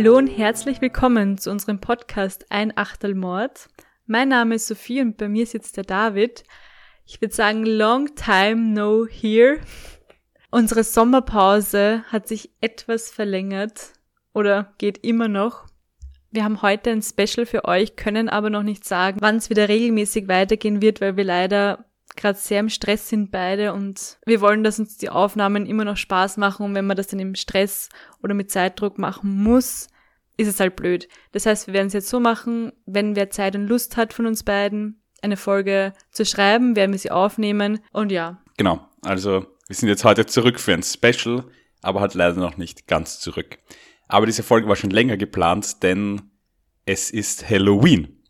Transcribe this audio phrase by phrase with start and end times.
[0.00, 3.68] Hallo und herzlich willkommen zu unserem Podcast Ein Achtelmord.
[4.06, 6.44] Mein Name ist Sophie und bei mir sitzt der David.
[7.04, 9.58] Ich würde sagen, long time no here.
[10.52, 13.94] Unsere Sommerpause hat sich etwas verlängert
[14.32, 15.66] oder geht immer noch.
[16.30, 19.68] Wir haben heute ein Special für euch, können aber noch nicht sagen, wann es wieder
[19.68, 21.86] regelmäßig weitergehen wird, weil wir leider
[22.18, 25.96] gerade sehr im Stress sind beide und wir wollen, dass uns die Aufnahmen immer noch
[25.96, 27.88] Spaß machen und wenn man das dann im Stress
[28.22, 29.88] oder mit Zeitdruck machen muss,
[30.36, 31.08] ist es halt blöd.
[31.32, 34.26] Das heißt, wir werden es jetzt so machen, wenn wer Zeit und Lust hat von
[34.26, 38.42] uns beiden, eine Folge zu schreiben, werden wir sie aufnehmen und ja.
[38.56, 41.44] Genau, also wir sind jetzt heute zurück für ein Special,
[41.82, 43.58] aber halt leider noch nicht ganz zurück.
[44.08, 46.30] Aber diese Folge war schon länger geplant, denn
[46.86, 48.22] es ist Halloween.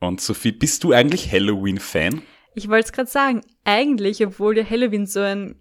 [0.00, 2.22] Und Sophie, bist du eigentlich Halloween-Fan?
[2.54, 5.60] Ich wollte es gerade sagen, eigentlich, obwohl der Halloween so ein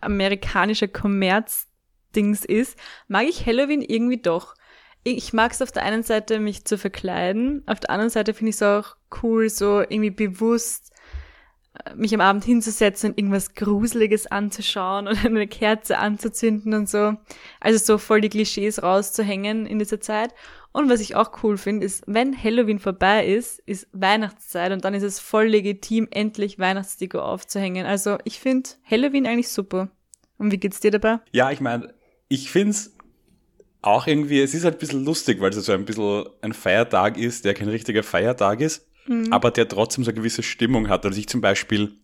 [0.00, 4.54] amerikanischer Kommerzdings ist, mag ich Halloween irgendwie doch.
[5.04, 8.50] Ich mag es auf der einen Seite, mich zu verkleiden, auf der anderen Seite finde
[8.50, 10.92] ich es auch cool, so irgendwie bewusst
[11.94, 17.14] mich am Abend hinzusetzen und irgendwas Gruseliges anzuschauen oder eine Kerze anzuzünden und so.
[17.60, 20.34] Also so voll die Klischees rauszuhängen in dieser Zeit.
[20.72, 24.94] Und was ich auch cool finde, ist, wenn Halloween vorbei ist, ist Weihnachtszeit und dann
[24.94, 27.86] ist es voll legitim, endlich Weihnachtsdeko aufzuhängen.
[27.86, 29.88] Also ich finde Halloween eigentlich super.
[30.36, 31.18] Und wie geht's dir dabei?
[31.32, 31.94] Ja, ich meine,
[32.28, 32.94] ich find's
[33.82, 37.16] auch irgendwie, es ist halt ein bisschen lustig, weil es so ein bisschen ein Feiertag
[37.16, 39.32] ist, der kein richtiger Feiertag ist, mhm.
[39.32, 41.04] aber der trotzdem so eine gewisse Stimmung hat.
[41.04, 41.96] Also ich zum Beispiel,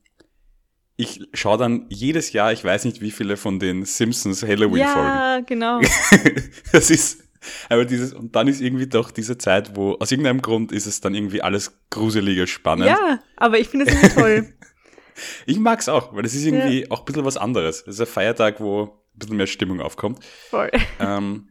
[0.97, 5.09] ich schaue dann jedes Jahr, ich weiß nicht wie viele von den Simpsons Halloween-Folgen.
[5.09, 5.81] Ja, genau.
[6.73, 7.25] das ist
[7.69, 11.01] aber dieses, und dann ist irgendwie doch diese Zeit, wo aus irgendeinem Grund ist es
[11.01, 12.87] dann irgendwie alles gruseliger spannend.
[12.87, 14.53] Ja, aber ich finde es toll.
[15.47, 16.91] ich mag's auch, weil es ist irgendwie ja.
[16.91, 17.83] auch ein bisschen was anderes.
[17.83, 20.25] Es ist ein Feiertag, wo ein bisschen mehr Stimmung aufkommt.
[20.51, 20.71] Voll.
[20.99, 21.49] Ähm,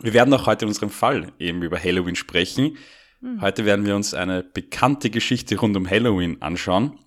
[0.00, 2.76] wir werden auch heute in unserem Fall eben über Halloween sprechen.
[3.20, 3.40] Hm.
[3.40, 6.98] Heute werden wir uns eine bekannte Geschichte rund um Halloween anschauen,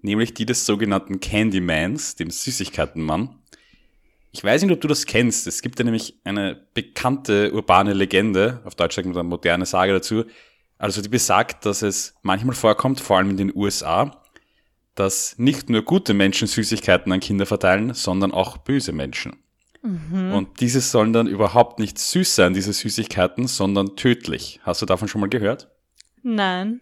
[0.00, 3.36] nämlich die des sogenannten Candymans, dem Süßigkeitenmann.
[4.32, 5.46] Ich weiß nicht, ob du das kennst.
[5.46, 9.92] Es gibt ja nämlich eine bekannte urbane Legende, auf Deutsch sagt man eine moderne Sage
[9.92, 10.24] dazu,
[10.78, 14.22] also die besagt, dass es manchmal vorkommt, vor allem in den USA,
[14.96, 19.41] dass nicht nur gute Menschen Süßigkeiten an Kinder verteilen, sondern auch böse Menschen.
[19.82, 20.32] Mhm.
[20.32, 24.60] Und diese sollen dann überhaupt nicht süß sein, diese Süßigkeiten, sondern tödlich.
[24.62, 25.68] Hast du davon schon mal gehört?
[26.22, 26.80] Nein.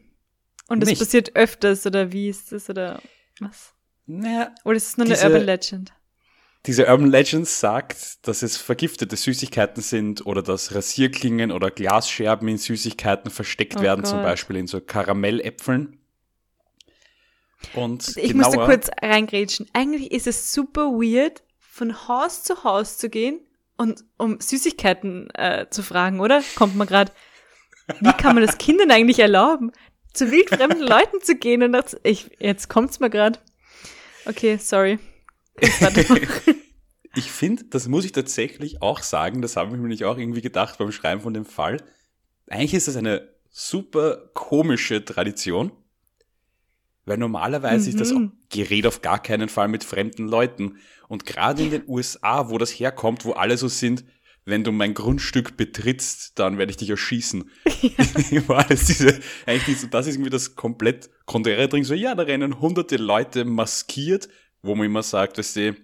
[0.69, 3.01] Und das passiert öfters, oder wie ist das, oder
[3.41, 3.73] was?
[4.07, 5.93] Naja, oder ist es nur eine Urban Legend?
[6.67, 12.59] Diese Urban Legends sagt, dass es vergiftete Süßigkeiten sind oder dass Rasierklingen oder Glasscherben in
[12.59, 14.11] Süßigkeiten versteckt oh werden, Gott.
[14.11, 15.99] zum Beispiel in so Karamelläpfeln.
[17.75, 19.69] Und ich muss da kurz reingrätschen.
[19.73, 21.43] Eigentlich ist es super weird,
[21.81, 23.41] von Haus zu Haus zu gehen
[23.79, 26.43] und um Süßigkeiten äh, zu fragen, oder?
[26.55, 27.11] Kommt man gerade.
[28.01, 29.73] Wie kann man das Kindern eigentlich erlauben,
[30.13, 33.39] zu wildfremden Leuten zu gehen und das, ich, jetzt kommt's mir gerade.
[34.27, 34.99] Okay, sorry.
[37.17, 40.43] ich finde, das muss ich tatsächlich auch sagen, das habe ich mir nicht auch irgendwie
[40.43, 41.79] gedacht beim Schreiben von dem Fall.
[42.47, 45.73] Eigentlich ist das eine super komische Tradition,
[47.05, 47.91] weil normalerweise mhm.
[47.91, 48.33] ist das mhm.
[48.51, 50.77] Gerät auf gar keinen Fall mit fremden Leuten.
[51.09, 54.05] Und gerade in den USA, wo das herkommt, wo alle so sind,
[54.45, 57.51] wenn du mein Grundstück betrittst, dann werde ich dich erschießen.
[58.31, 58.49] Ja.
[58.49, 61.85] war das diese, eigentlich diese, das ist irgendwie das komplett konträre Ding.
[61.85, 64.29] So, ja, da rennen hunderte Leute maskiert
[64.63, 65.75] wo man immer sagt, dass sie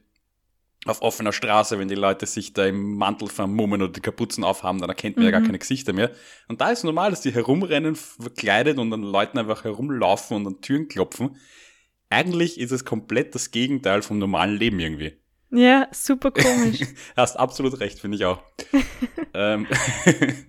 [0.88, 4.80] auf offener Straße, wenn die Leute sich da im Mantel vermummen oder die Kapuzen aufhaben,
[4.80, 5.26] dann erkennt man mhm.
[5.26, 5.46] ja gar mhm.
[5.46, 6.10] keine Gesichter mehr.
[6.48, 10.60] Und da ist normal, dass die herumrennen, verkleidet und dann Leuten einfach herumlaufen und an
[10.60, 11.36] Türen klopfen.
[12.08, 15.18] Eigentlich ist es komplett das Gegenteil vom normalen Leben irgendwie.
[15.50, 16.80] Ja, super komisch.
[17.16, 18.42] Hast absolut recht, finde ich auch.
[19.34, 19.66] ähm,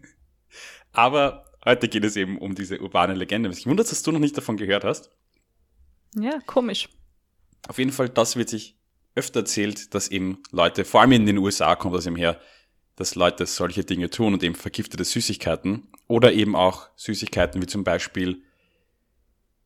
[0.91, 3.49] aber heute geht es eben um diese urbane Legende.
[3.49, 5.11] Ich wundere, dass du noch nicht davon gehört hast.
[6.15, 6.89] Ja, komisch.
[7.67, 8.76] Auf jeden Fall, das wird sich
[9.17, 12.39] öfter erzählt, dass eben Leute, vor allem in den USA kommt das eben her,
[12.95, 17.83] dass Leute solche Dinge tun und eben vergiftete Süßigkeiten oder eben auch Süßigkeiten wie zum
[17.83, 18.43] Beispiel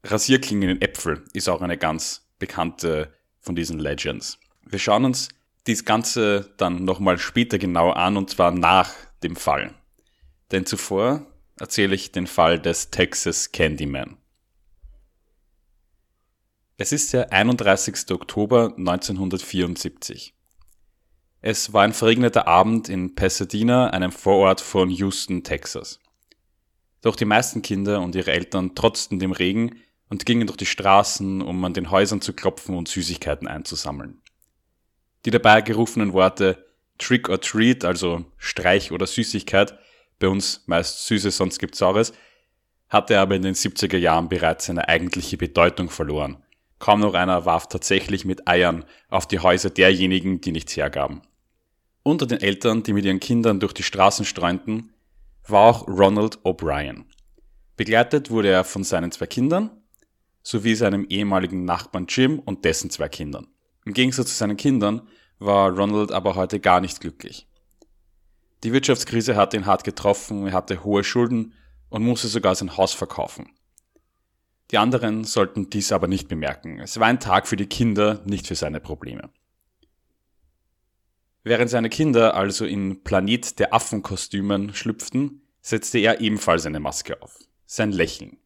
[0.03, 4.39] Rasierklingen in Äpfel ist auch eine ganz bekannte von diesen Legends.
[4.65, 5.29] Wir schauen uns
[5.67, 8.93] dies Ganze dann nochmal später genau an und zwar nach
[9.23, 9.73] dem Fall.
[10.51, 11.25] Denn zuvor
[11.59, 14.17] erzähle ich den Fall des Texas Candyman.
[16.81, 18.09] Es ist der 31.
[18.09, 20.33] Oktober 1974.
[21.39, 25.99] Es war ein verregneter Abend in Pasadena, einem Vorort von Houston, Texas.
[27.03, 29.75] Doch die meisten Kinder und ihre Eltern trotzten dem Regen
[30.09, 34.19] und gingen durch die Straßen, um an den Häusern zu klopfen und Süßigkeiten einzusammeln.
[35.25, 36.65] Die dabei gerufenen Worte
[36.97, 39.77] Trick or Treat, also Streich oder Süßigkeit,
[40.17, 42.11] bei uns meist Süßes, sonst gibt's Saures,
[42.89, 46.43] hatte aber in den 70er Jahren bereits seine eigentliche Bedeutung verloren.
[46.81, 51.21] Kaum noch einer warf tatsächlich mit Eiern auf die Häuser derjenigen, die nichts hergaben.
[52.01, 54.91] Unter den Eltern, die mit ihren Kindern durch die Straßen streunten,
[55.47, 57.05] war auch Ronald O'Brien.
[57.77, 59.69] Begleitet wurde er von seinen zwei Kindern
[60.41, 63.47] sowie seinem ehemaligen Nachbarn Jim und dessen zwei Kindern.
[63.85, 65.07] Im Gegensatz zu seinen Kindern
[65.37, 67.47] war Ronald aber heute gar nicht glücklich.
[68.63, 71.53] Die Wirtschaftskrise hatte ihn hart getroffen, er hatte hohe Schulden
[71.89, 73.51] und musste sogar sein Haus verkaufen.
[74.71, 76.79] Die anderen sollten dies aber nicht bemerken.
[76.79, 79.29] Es war ein Tag für die Kinder, nicht für seine Probleme.
[81.43, 87.37] Während seine Kinder also in Planet der Affenkostümen schlüpften, setzte er ebenfalls eine Maske auf.
[87.65, 88.37] Sein Lächeln.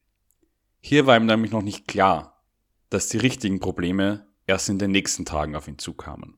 [0.82, 2.44] Hier war ihm nämlich noch nicht klar,
[2.90, 6.38] dass die richtigen Probleme erst in den nächsten Tagen auf ihn zukamen.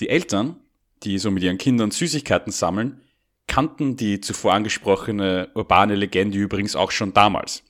[0.00, 0.56] Die Eltern,
[1.02, 3.02] die so mit ihren Kindern Süßigkeiten sammeln,
[3.48, 7.64] kannten die zuvor angesprochene urbane Legende übrigens auch schon damals.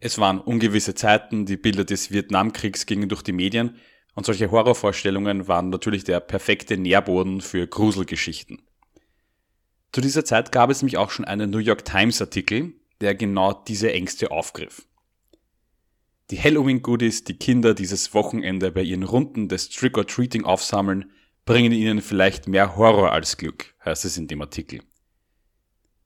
[0.00, 3.76] Es waren ungewisse Zeiten, die Bilder des Vietnamkriegs gingen durch die Medien
[4.14, 8.62] und solche Horrorvorstellungen waren natürlich der perfekte Nährboden für Gruselgeschichten.
[9.92, 13.52] Zu dieser Zeit gab es nämlich auch schon einen New York Times Artikel, der genau
[13.52, 14.86] diese Ängste aufgriff.
[16.30, 21.12] Die Halloween-Goodies, die Kinder dieses Wochenende bei ihren Runden des Trick-or-Treating aufsammeln,
[21.44, 24.80] bringen ihnen vielleicht mehr Horror als Glück, heißt es in dem Artikel.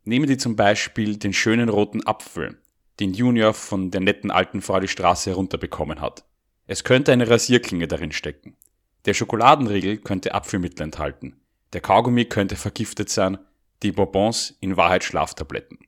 [0.04, 2.60] Nehmen die zum Beispiel den schönen roten Apfel,
[2.98, 6.24] den Junior von der netten alten Frau die Straße herunterbekommen hat.
[6.66, 8.56] Es könnte eine Rasierklinge darin stecken.
[9.04, 11.40] Der Schokoladenriegel könnte Apfelmittel enthalten.
[11.72, 13.38] Der Kaugummi könnte vergiftet sein,
[13.82, 15.78] die Bonbons in Wahrheit Schlaftabletten.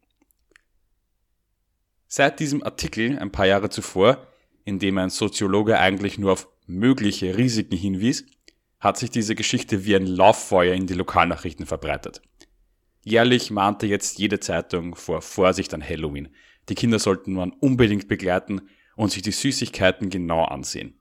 [2.06, 4.26] Seit diesem Artikel ein paar Jahre zuvor,
[4.64, 8.26] in dem ein Soziologe eigentlich nur auf mögliche Risiken hinwies,
[8.80, 12.22] hat sich diese Geschichte wie ein Lauffeuer in die Lokalnachrichten verbreitet.
[13.04, 16.28] Jährlich mahnte jetzt jede Zeitung vor Vorsicht an Halloween.
[16.68, 18.62] Die Kinder sollten man unbedingt begleiten
[18.96, 21.00] und sich die Süßigkeiten genau ansehen.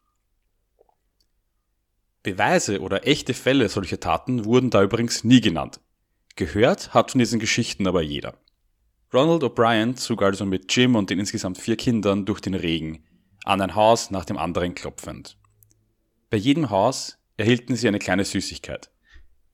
[2.24, 5.80] Beweise oder echte Fälle solcher Taten wurden da übrigens nie genannt.
[6.36, 8.38] Gehört hat von diesen Geschichten aber jeder.
[9.14, 13.04] Ronald O'Brien zog also mit Jim und den insgesamt vier Kindern durch den Regen,
[13.44, 15.38] an ein Haus nach dem anderen klopfend.
[16.30, 18.92] Bei jedem Haus erhielten sie eine kleine Süßigkeit.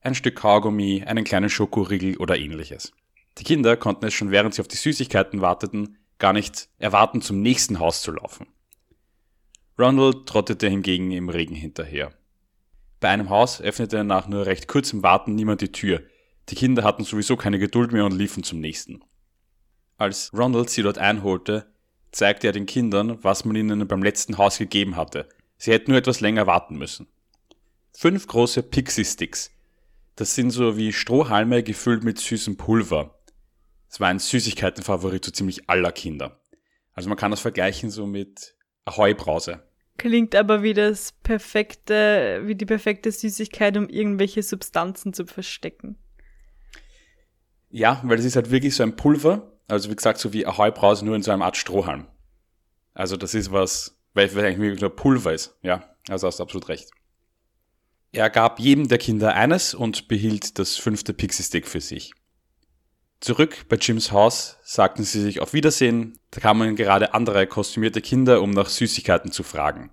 [0.00, 2.92] Ein Stück Kaugummi, einen kleinen Schokoriegel oder ähnliches.
[3.38, 7.42] Die Kinder konnten es schon während sie auf die Süßigkeiten warteten, gar nicht erwarten, zum
[7.42, 8.48] nächsten Haus zu laufen.
[9.78, 12.12] Ronald trottete hingegen im Regen hinterher.
[12.98, 16.02] Bei einem Haus öffnete nach nur recht kurzem Warten niemand die Tür.
[16.48, 19.04] Die Kinder hatten sowieso keine Geduld mehr und liefen zum nächsten.
[19.96, 21.66] Als Ronald sie dort einholte,
[22.10, 25.28] zeigte er den Kindern, was man ihnen beim letzten Haus gegeben hatte.
[25.58, 27.06] Sie hätten nur etwas länger warten müssen
[27.96, 29.50] fünf große Pixie-Sticks.
[30.16, 33.18] Das sind so wie Strohhalme gefüllt mit süßem Pulver.
[33.88, 36.40] Das war ein Süßigkeitenfavorit so ziemlich aller Kinder.
[36.92, 38.54] Also man kann das vergleichen so mit
[38.84, 39.62] Ahoi-Brause.
[39.96, 45.96] Klingt aber wie das perfekte, wie die perfekte Süßigkeit, um irgendwelche Substanzen zu verstecken.
[47.70, 51.04] Ja, weil es ist halt wirklich so ein Pulver, also wie gesagt, so wie Ahoi-Brause,
[51.04, 52.06] nur in so einer Art Strohhalm.
[52.92, 55.56] Also das ist was, weil es eigentlich wirklich nur Pulver ist.
[55.62, 56.90] Ja, also hast du absolut recht.
[58.12, 62.12] Er gab jedem der Kinder eines und behielt das fünfte Pixie-Stick für sich.
[63.20, 68.42] Zurück bei Jims Haus sagten sie sich auf Wiedersehen, da kamen gerade andere kostümierte Kinder,
[68.42, 69.90] um nach Süßigkeiten zu fragen.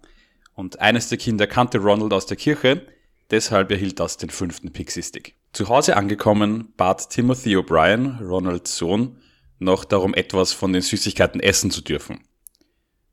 [0.53, 2.85] Und eines der Kinder kannte Ronald aus der Kirche,
[3.31, 5.35] deshalb erhielt das den fünften Pixie-Stick.
[5.53, 9.21] Zu Hause angekommen, bat Timothy O'Brien, Ronalds Sohn,
[9.59, 12.19] noch darum etwas von den Süßigkeiten essen zu dürfen.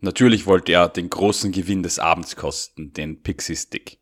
[0.00, 3.99] Natürlich wollte er den großen Gewinn des Abends kosten, den Pixie-Stick.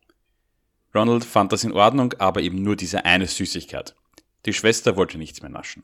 [0.93, 3.95] Ronald fand das in Ordnung, aber eben nur diese eine Süßigkeit.
[4.45, 5.83] Die Schwester wollte nichts mehr naschen.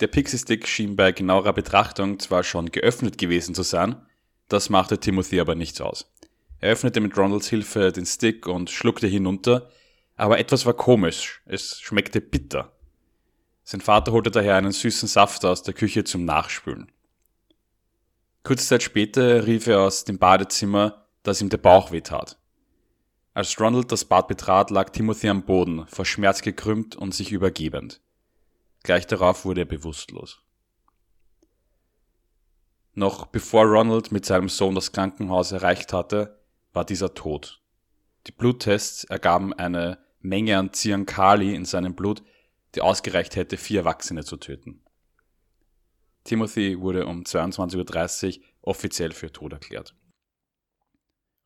[0.00, 3.96] Der Pixie-Stick schien bei genauerer Betrachtung zwar schon geöffnet gewesen zu sein,
[4.48, 6.10] das machte Timothy aber nichts aus.
[6.58, 9.70] Er öffnete mit Ronalds Hilfe den Stick und schluckte hinunter,
[10.16, 12.72] aber etwas war komisch, es schmeckte bitter.
[13.62, 16.90] Sein Vater holte daher einen süßen Saft aus der Küche zum Nachspülen.
[18.42, 22.39] Kurze Zeit später rief er aus dem Badezimmer, dass ihm der Bauch wehtat.
[23.32, 28.00] Als Ronald das Bad betrat, lag Timothy am Boden, vor Schmerz gekrümmt und sich übergebend.
[28.82, 30.40] Gleich darauf wurde er bewusstlos.
[32.94, 36.40] Noch bevor Ronald mit seinem Sohn das Krankenhaus erreicht hatte,
[36.72, 37.62] war dieser tot.
[38.26, 42.22] Die Bluttests ergaben eine Menge an Cyankali in seinem Blut,
[42.74, 44.82] die ausgereicht hätte, vier Erwachsene zu töten.
[46.24, 49.94] Timothy wurde um 22.30 Uhr offiziell für tot erklärt.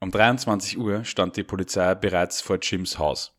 [0.05, 3.33] Um 23 Uhr stand die Polizei bereits vor Jims Haus.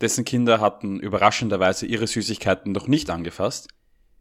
[0.00, 3.66] Dessen Kinder hatten überraschenderweise ihre Süßigkeiten noch nicht angefasst,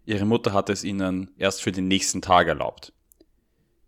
[0.04, 2.94] ihre Mutter hatte es ihnen erst für den nächsten Tag erlaubt.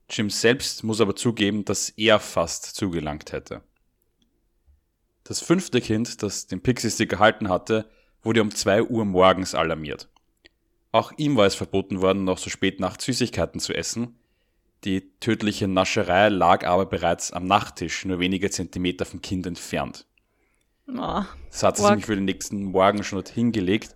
[0.08, 3.64] Jim selbst muss aber zugeben, dass er fast zugelangt hätte.
[5.24, 7.90] Das fünfte Kind, das den Pixie-Stick gehalten hatte,
[8.22, 10.10] wurde um 2 Uhr morgens alarmiert.
[10.92, 14.20] Auch ihm war es verboten worden, noch so spät nach Süßigkeiten zu essen.
[14.84, 20.06] Die tödliche Nascherei lag aber bereits am Nachttisch, nur wenige Zentimeter vom Kind entfernt.
[20.88, 23.96] Oh, Das hat sie nämlich für den nächsten Morgen schon dorthin gelegt,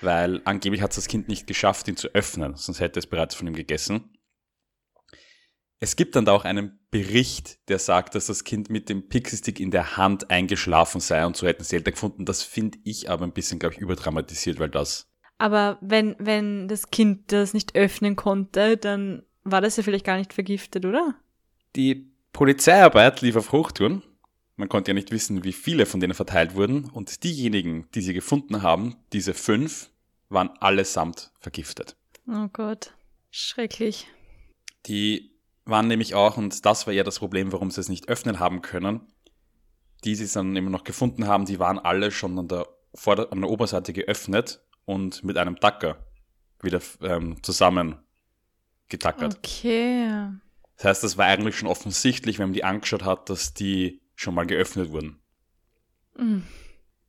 [0.00, 3.34] weil angeblich hat es das Kind nicht geschafft, ihn zu öffnen, sonst hätte es bereits
[3.34, 4.16] von ihm gegessen.
[5.80, 9.60] Es gibt dann da auch einen Bericht, der sagt, dass das Kind mit dem Pixie-Stick
[9.60, 12.24] in der Hand eingeschlafen sei und so hätten sie Eltern gefunden.
[12.24, 16.90] Das finde ich aber ein bisschen, glaube ich, überdramatisiert, weil das Aber wenn, wenn das
[16.90, 21.14] Kind das nicht öffnen konnte, dann war das ja vielleicht gar nicht vergiftet, oder?
[21.76, 24.02] Die Polizeiarbeit lief auf Hochtouren.
[24.56, 26.84] Man konnte ja nicht wissen, wie viele von denen verteilt wurden.
[26.90, 29.90] Und diejenigen, die sie gefunden haben, diese fünf,
[30.28, 31.96] waren allesamt vergiftet.
[32.26, 32.94] Oh Gott.
[33.30, 34.06] Schrecklich.
[34.86, 35.32] Die
[35.64, 38.62] waren nämlich auch, und das war ja das Problem, warum sie es nicht öffnen haben
[38.62, 39.00] können,
[40.04, 43.40] die sie dann immer noch gefunden haben, die waren alle schon an der, Vorder an
[43.40, 45.96] der Oberseite geöffnet und mit einem Tacker
[46.62, 48.03] wieder ähm, zusammen
[48.94, 49.38] getackert.
[49.38, 50.08] Okay.
[50.76, 54.34] Das heißt, das war eigentlich schon offensichtlich, wenn man die angeschaut hat, dass die schon
[54.34, 55.20] mal geöffnet wurden.
[56.16, 56.38] Mm.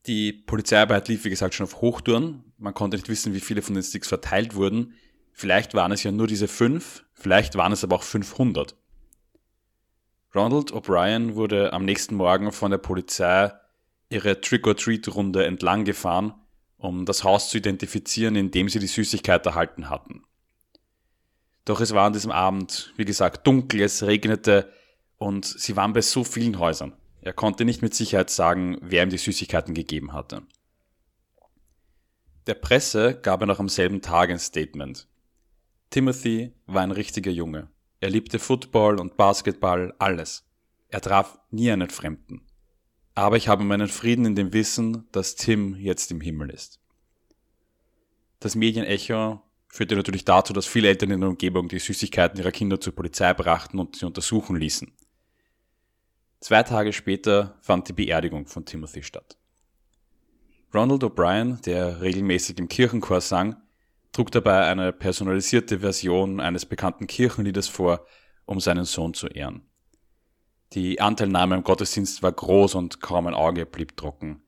[0.07, 2.43] Die Polizeiarbeit lief, wie gesagt, schon auf Hochtouren.
[2.57, 4.93] Man konnte nicht wissen, wie viele von den Sticks verteilt wurden.
[5.31, 8.75] Vielleicht waren es ja nur diese fünf, vielleicht waren es aber auch 500.
[10.33, 13.51] Ronald O'Brien wurde am nächsten Morgen von der Polizei
[14.09, 16.33] ihre Trick-or-Treat-Runde entlang gefahren,
[16.77, 20.23] um das Haus zu identifizieren, in dem sie die Süßigkeit erhalten hatten.
[21.65, 24.71] Doch es war an diesem Abend, wie gesagt, dunkel, es regnete
[25.17, 26.93] und sie waren bei so vielen Häusern.
[27.21, 30.43] Er konnte nicht mit Sicherheit sagen, wer ihm die Süßigkeiten gegeben hatte.
[32.45, 35.07] Der Presse gab er noch am selben Tag ein Statement.
[35.89, 37.69] Timothy war ein richtiger Junge.
[37.99, 40.45] Er liebte Football und Basketball, alles.
[40.89, 42.45] Er traf nie einen Fremden.
[43.15, 46.79] Aber ich habe meinen Frieden in dem Wissen, dass Tim jetzt im Himmel ist.
[48.39, 49.41] Das Medienecho
[49.75, 53.33] führte natürlich dazu, dass viele Eltern in der Umgebung die Süßigkeiten ihrer Kinder zur Polizei
[53.33, 54.91] brachten und sie untersuchen ließen.
[56.39, 59.37] Zwei Tage später fand die Beerdigung von Timothy statt.
[60.73, 63.57] Ronald O'Brien, der regelmäßig im Kirchenchor sang,
[64.11, 68.05] trug dabei eine personalisierte Version eines bekannten Kirchenliedes vor,
[68.45, 69.63] um seinen Sohn zu ehren.
[70.73, 74.41] Die Anteilnahme am Gottesdienst war groß und kaum ein Auge blieb trocken.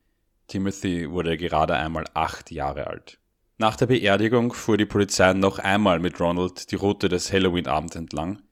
[0.47, 3.19] Timothy wurde gerade einmal acht Jahre alt.
[3.59, 8.43] Nach der Beerdigung fuhr die Polizei noch einmal mit Ronald die Route des Halloween-Abend entlang.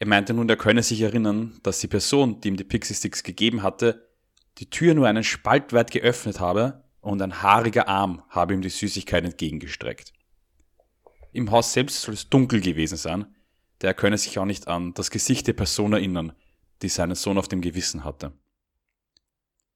[0.00, 3.22] Er meinte nun, er könne sich erinnern, dass die Person, die ihm die Pixie Sticks
[3.22, 4.10] gegeben hatte,
[4.58, 8.68] die Tür nur einen Spalt weit geöffnet habe und ein haariger Arm habe ihm die
[8.68, 10.12] Süßigkeit entgegengestreckt.
[11.32, 13.26] Im Haus selbst soll es dunkel gewesen sein,
[13.80, 16.32] der er könne sich auch nicht an das Gesicht der Person erinnern,
[16.82, 18.32] die seinen Sohn auf dem Gewissen hatte.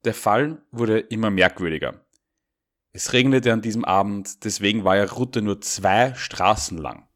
[0.05, 2.06] Der Fall wurde immer merkwürdiger.
[2.97, 7.07] Es regnete an diesem Abend, deswegen war ihre Route nur zwei Straßen lang.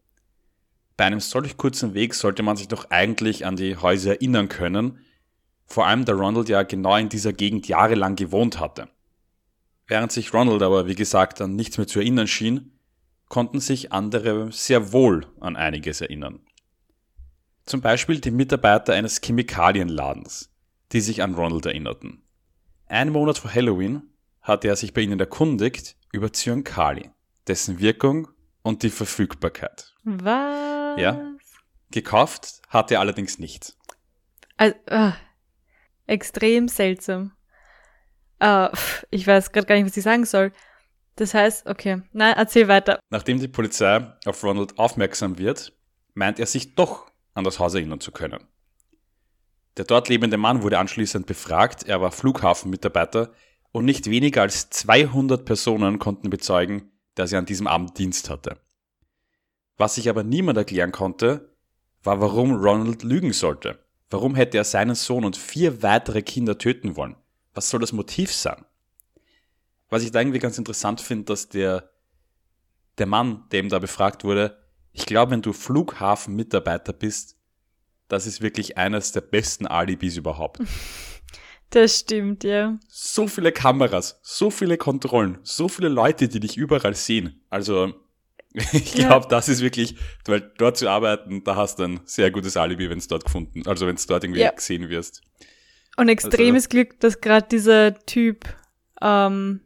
[0.99, 4.99] Bei einem solch kurzen Weg sollte man sich doch eigentlich an die Häuser erinnern können,
[5.65, 8.91] vor allem da Ronald ja genau in dieser Gegend jahrelang gewohnt hatte.
[9.87, 12.73] Während sich Ronald aber, wie gesagt, an nichts mehr zu erinnern schien,
[13.31, 16.41] konnten sich andere sehr wohl an einiges erinnern.
[17.65, 20.51] Zum Beispiel die Mitarbeiter eines Chemikalienladens,
[20.93, 22.21] die sich an Ronald erinnerten.
[22.87, 24.10] Einen Monat vor Halloween
[24.43, 27.11] hatte er sich bei ihnen erkundigt über Zyankali,
[27.47, 28.29] dessen Wirkung
[28.63, 29.95] und die Verfügbarkeit.
[30.05, 31.01] Was?
[31.01, 31.35] Ja.
[31.91, 33.75] Gekauft hatte er allerdings nicht.
[34.57, 35.15] Also, ah,
[36.07, 37.33] extrem seltsam.
[38.43, 40.53] Pff, ich weiß gerade gar nicht, was ich sagen soll.
[41.17, 42.99] Das heißt, okay, nein, erzähl weiter.
[43.11, 45.73] Nachdem die Polizei auf Ronald aufmerksam wird,
[46.15, 48.47] meint er sich doch an das Haus erinnern zu können.
[49.77, 53.33] Der dort lebende Mann wurde anschließend befragt, er war Flughafenmitarbeiter
[53.73, 58.59] und nicht weniger als 200 Personen konnten bezeugen, dass er an diesem Abend Dienst hatte.
[59.77, 61.55] Was sich aber niemand erklären konnte,
[62.03, 63.79] war, warum Ronald lügen sollte.
[64.11, 67.17] Warum hätte er seinen Sohn und vier weitere Kinder töten wollen?
[67.55, 68.65] Was soll das Motiv sein?
[69.89, 71.91] Was ich da irgendwie ganz interessant finde, dass der,
[72.99, 74.57] der Mann, der ihm da befragt wurde,
[74.93, 77.37] ich glaube, wenn du Flughafenmitarbeiter bist,
[78.09, 80.59] das ist wirklich eines der besten Alibis überhaupt.
[81.71, 82.79] Das stimmt, ja.
[82.89, 87.41] So viele Kameras, so viele Kontrollen, so viele Leute, die dich überall sehen.
[87.49, 87.95] Also,
[88.73, 89.29] Ich glaube, ja.
[89.29, 89.97] das ist wirklich,
[90.27, 93.63] weil dort zu arbeiten, da hast du ein sehr gutes Alibi, wenn es dort gefunden,
[93.67, 94.51] also wenn es dort irgendwie ja.
[94.51, 95.23] gesehen wirst.
[95.97, 98.45] Und extremes also, Glück, dass gerade dieser Typ
[99.01, 99.61] ähm,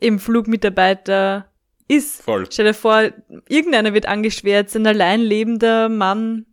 [0.00, 1.50] im Flugmitarbeiter
[1.88, 2.22] ist.
[2.22, 2.46] Voll.
[2.50, 3.10] Stell dir vor,
[3.48, 6.46] irgendeiner wird angeschwärzt, ein allein lebender Mann.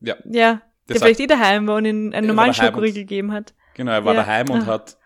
[0.00, 0.16] Ja.
[0.24, 3.54] Ja, der, vielleicht eh daheim war und ihn einen normalen Schokoriegel gegeben hat.
[3.76, 4.20] Genau, er war ja.
[4.22, 4.66] daheim und ah.
[4.66, 4.96] hat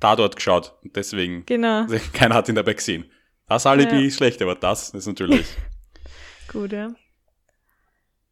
[0.00, 0.74] da dort geschaut.
[0.82, 1.82] Und deswegen, genau.
[1.82, 3.04] Also keiner hat ihn dabei gesehen.
[3.46, 4.06] Das Alibi ja.
[4.06, 5.46] ist schlecht, aber das ist natürlich.
[6.48, 6.94] Gut, ja.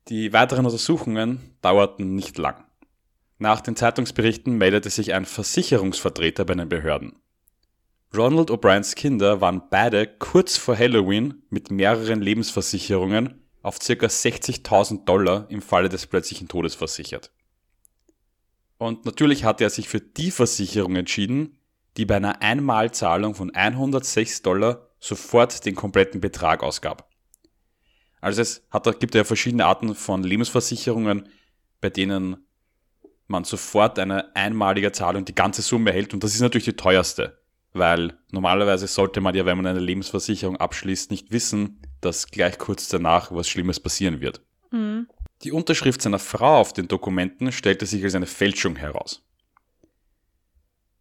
[0.08, 2.64] Die weiteren Untersuchungen dauerten nicht lang.
[3.36, 7.16] Nach den Zeitungsberichten meldete sich ein Versicherungsvertreter bei den Behörden.
[8.16, 13.92] Ronald O'Briens Kinder waren beide kurz vor Halloween mit mehreren Lebensversicherungen auf ca.
[13.92, 17.32] 60.000 Dollar im Falle des plötzlichen Todes versichert.
[18.84, 21.56] Und natürlich hatte er sich für die Versicherung entschieden,
[21.96, 27.08] die bei einer Einmalzahlung von 106 Dollar sofort den kompletten Betrag ausgab.
[28.20, 31.30] Also es hat, gibt ja verschiedene Arten von Lebensversicherungen,
[31.80, 32.46] bei denen
[33.26, 37.38] man sofort eine einmalige Zahlung die ganze Summe erhält und das ist natürlich die teuerste,
[37.72, 42.88] weil normalerweise sollte man ja, wenn man eine Lebensversicherung abschließt, nicht wissen, dass gleich kurz
[42.88, 44.42] danach was Schlimmes passieren wird.
[44.72, 45.06] Mhm.
[45.44, 49.22] Die Unterschrift seiner Frau auf den Dokumenten stellte sich als eine Fälschung heraus.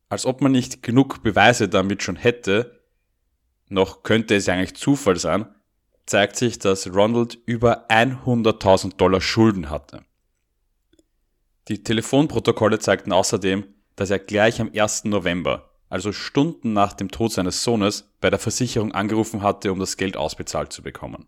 [0.10, 2.84] Als ob man nicht genug Beweise damit schon hätte,
[3.70, 5.46] noch könnte es ja eigentlich Zufall sein,
[6.06, 10.04] zeigt sich, dass Ronald über 100.000 Dollar Schulden hatte.
[11.70, 13.64] Die Telefonprotokolle zeigten außerdem,
[13.96, 15.06] dass er gleich am 1.
[15.06, 19.96] November, also Stunden nach dem Tod seines Sohnes, bei der Versicherung angerufen hatte, um das
[19.96, 21.28] Geld ausbezahlt zu bekommen.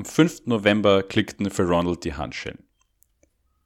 [0.00, 0.46] Am 5.
[0.46, 2.64] November klickten für Ronald die Handschellen.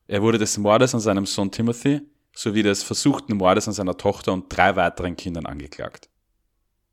[0.09, 2.00] Er wurde des Mordes an seinem Sohn Timothy
[2.35, 6.09] sowie des versuchten Mordes an seiner Tochter und drei weiteren Kindern angeklagt.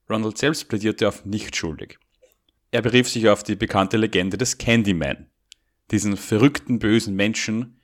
[0.07, 1.97] Ronald selbst plädierte auf nicht schuldig.
[2.69, 5.25] Er berief sich auf die bekannte Legende des Candyman,
[5.89, 7.81] diesen verrückten bösen Menschen,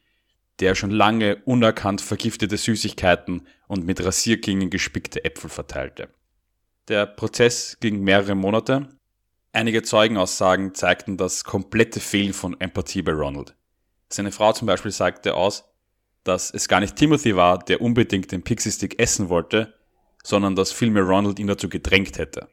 [0.60, 6.10] der schon lange unerkannt vergiftete Süßigkeiten und mit Rasierklingen gespickte Äpfel verteilte.
[6.88, 8.90] Der Prozess ging mehrere Monate
[9.58, 13.56] Einige Zeugenaussagen zeigten das komplette Fehlen von Empathie bei Ronald.
[14.08, 15.66] Seine Frau zum Beispiel sagte aus,
[16.24, 19.74] dass es gar nicht Timothy war, der unbedingt den Pixie Stick essen wollte,
[20.24, 22.50] sondern dass vielmehr Ronald ihn dazu gedrängt hätte.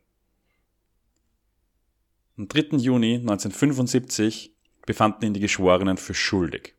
[2.39, 2.79] Am 3.
[2.79, 6.75] Juni 1975 befanden ihn die Geschworenen für schuldig.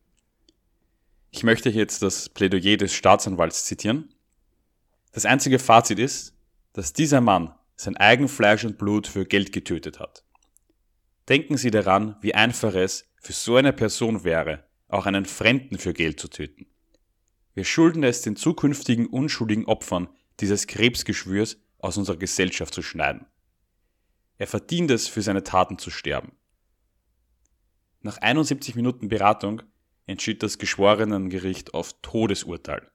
[1.30, 4.12] Ich möchte jetzt das Plädoyer des Staatsanwalts zitieren.
[5.12, 6.34] Das einzige Fazit ist,
[6.74, 10.24] dass dieser Mann sein eigen Fleisch und Blut für Geld getötet hat.
[11.28, 15.94] Denken Sie daran, wie einfach es für so eine Person wäre, auch einen Fremden für
[15.94, 16.68] Geld zu töten.
[17.54, 20.10] Wir schulden es den zukünftigen unschuldigen Opfern
[20.40, 23.26] dieses Krebsgeschwürs aus unserer Gesellschaft zu schneiden.
[24.38, 26.34] Er verdient es, für seine Taten zu sterben.
[28.02, 29.62] Nach 71 Minuten Beratung
[30.06, 32.92] entschied das Geschworenengericht auf Todesurteil.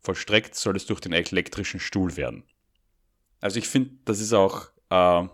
[0.00, 2.44] Vollstreckt soll es durch den elektrischen Stuhl werden.
[3.40, 5.28] Also ich finde, das ist auch äh,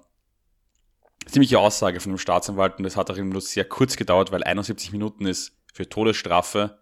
[1.26, 4.92] ziemliche Aussage von dem Staatsanwalt und das hat auch nur sehr kurz gedauert, weil 71
[4.92, 6.78] Minuten ist für Todesstrafe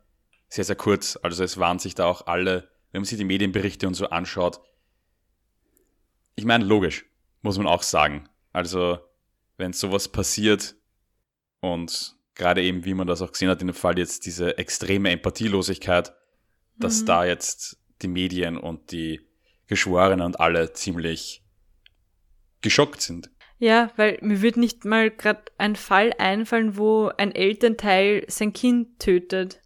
[0.48, 1.18] sehr, sehr kurz.
[1.22, 4.60] Also es waren sich da auch alle, wenn man sich die Medienberichte und so anschaut.
[6.34, 7.04] Ich meine, logisch,
[7.42, 8.28] muss man auch sagen.
[8.52, 8.98] Also
[9.56, 10.74] wenn sowas passiert
[11.60, 15.10] und gerade eben, wie man das auch gesehen hat in dem Fall jetzt diese extreme
[15.10, 16.12] Empathielosigkeit,
[16.76, 17.06] dass mhm.
[17.06, 19.20] da jetzt die Medien und die
[19.70, 21.44] Geschworenen und alle ziemlich
[22.60, 23.30] geschockt sind.
[23.58, 28.98] Ja, weil mir wird nicht mal gerade ein Fall einfallen, wo ein Elternteil sein Kind
[28.98, 29.60] tötet.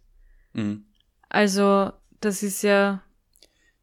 [0.53, 0.85] Mhm.
[1.27, 1.91] Also,
[2.21, 3.01] das ist ja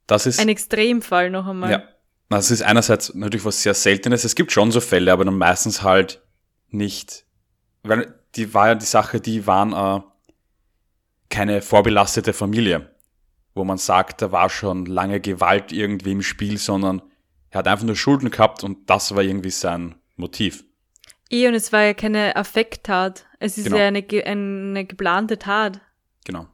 [0.06, 1.72] das ist, ein Extremfall noch einmal.
[1.72, 1.82] Ja,
[2.28, 4.22] das ist einerseits natürlich was sehr Seltenes.
[4.22, 6.22] Es gibt schon so Fälle, aber dann meistens halt
[6.68, 7.24] nicht,
[7.82, 10.02] weil die war ja die Sache, die waren äh,
[11.30, 12.91] keine vorbelastete Familie
[13.54, 17.02] wo man sagt, da war schon lange Gewalt irgendwie im Spiel, sondern
[17.50, 20.64] er hat einfach nur Schulden gehabt und das war irgendwie sein Motiv.
[21.30, 23.26] Eh, und es war ja keine Affekttat.
[23.38, 23.78] Es ist genau.
[23.78, 25.80] ja eine, eine geplante Tat.
[26.24, 26.46] Genau.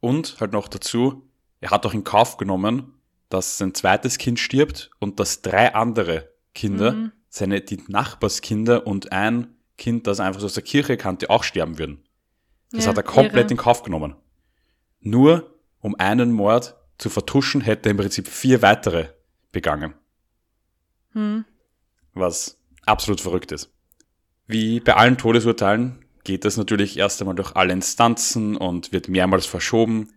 [0.00, 1.28] Und halt noch dazu,
[1.60, 2.94] er hat auch in Kauf genommen,
[3.28, 7.12] dass sein zweites Kind stirbt und dass drei andere Kinder, mhm.
[7.28, 11.78] seine, die Nachbarskinder und ein Kind, das er einfach aus der Kirche kannte, auch sterben
[11.78, 12.02] würden.
[12.72, 13.52] Das ja, hat er komplett irre.
[13.52, 14.16] in Kauf genommen.
[15.00, 19.08] Nur um einen Mord zu vertuschen, hätte er im Prinzip vier weitere
[19.52, 19.94] begangen.
[21.12, 21.44] Hm.
[22.14, 23.72] Was absolut verrückt ist.
[24.46, 29.46] Wie bei allen Todesurteilen geht das natürlich erst einmal durch alle Instanzen und wird mehrmals
[29.46, 30.12] verschoben.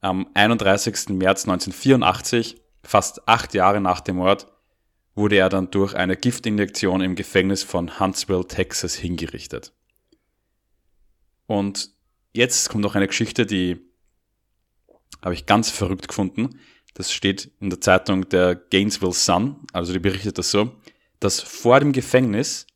[0.00, 1.10] Am 31.
[1.10, 4.46] März 1984, fast acht Jahre nach dem Mord,
[5.14, 9.72] wurde er dann durch eine Giftinjektion im Gefängnis von Huntsville, Texas hingerichtet.
[11.46, 11.90] Und
[12.32, 13.87] jetzt kommt noch eine Geschichte, die
[15.22, 16.58] habe ich ganz verrückt gefunden.
[16.94, 20.72] Das steht in der Zeitung der Gainesville Sun, also die berichtet das so,
[21.20, 22.66] dass vor dem Gefängnis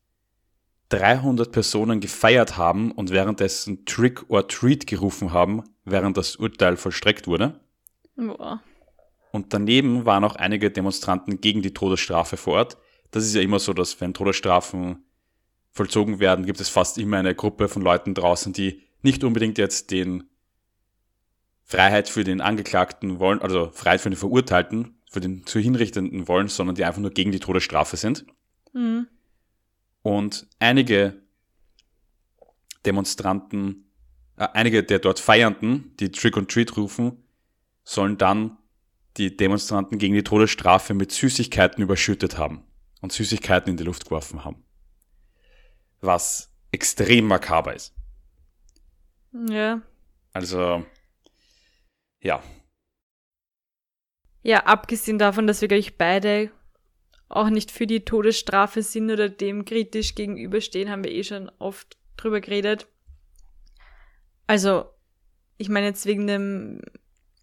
[0.90, 7.26] 300 Personen gefeiert haben und währenddessen Trick or Treat gerufen haben, während das Urteil vollstreckt
[7.26, 7.60] wurde.
[8.16, 8.62] Boah.
[9.32, 12.76] Und daneben waren auch einige Demonstranten gegen die Todesstrafe vor Ort.
[13.10, 15.04] Das ist ja immer so, dass wenn Todesstrafen
[15.70, 19.90] vollzogen werden, gibt es fast immer eine Gruppe von Leuten draußen, die nicht unbedingt jetzt
[19.90, 20.24] den
[21.72, 26.48] Freiheit für den Angeklagten wollen, also Freiheit für den Verurteilten, für den zu Hinrichtenden wollen,
[26.48, 28.26] sondern die einfach nur gegen die Todesstrafe sind.
[28.74, 29.08] Mhm.
[30.02, 31.22] Und einige
[32.84, 33.90] Demonstranten,
[34.36, 37.24] äh, einige der dort Feiernden, die Trick und Treat rufen,
[37.84, 38.58] sollen dann
[39.16, 42.64] die Demonstranten gegen die Todesstrafe mit Süßigkeiten überschüttet haben
[43.00, 44.62] und Süßigkeiten in die Luft geworfen haben.
[46.02, 47.94] Was extrem makaber ist.
[49.48, 49.80] Ja.
[50.34, 50.84] Also,
[52.22, 52.42] ja.
[54.42, 56.50] Ja, abgesehen davon, dass wir, glaube ich, beide
[57.28, 61.96] auch nicht für die Todesstrafe sind oder dem kritisch gegenüberstehen, haben wir eh schon oft
[62.16, 62.88] drüber geredet.
[64.46, 64.84] Also,
[65.56, 66.82] ich meine jetzt wegen dem,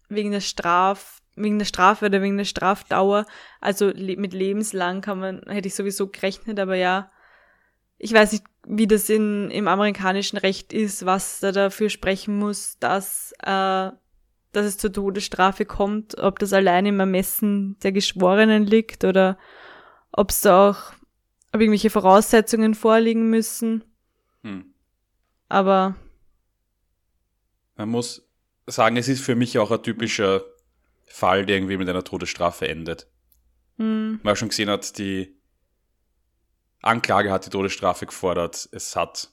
[0.08, 3.26] wegen der Straf, wegen der Strafe oder wegen der Strafdauer,
[3.60, 7.10] also mit lebenslang kann man, hätte ich sowieso gerechnet, aber ja,
[7.98, 12.78] ich weiß nicht, wie das in, im amerikanischen Recht ist, was da dafür sprechen muss,
[12.78, 13.90] dass, äh,
[14.52, 19.38] dass es zur Todesstrafe kommt, ob das allein im Ermessen der Geschworenen liegt oder
[20.12, 20.92] ob es da auch,
[21.52, 23.84] ob irgendwelche Voraussetzungen vorliegen müssen.
[24.42, 24.74] Hm.
[25.48, 25.94] Aber
[27.76, 28.28] Man muss
[28.66, 30.42] sagen, es ist für mich auch ein typischer
[31.06, 33.08] Fall, der irgendwie mit einer Todesstrafe endet.
[33.78, 35.36] hm, Man schon gesehen hat, die
[36.82, 38.68] Anklage hat die Todesstrafe gefordert.
[38.72, 39.30] Es hat,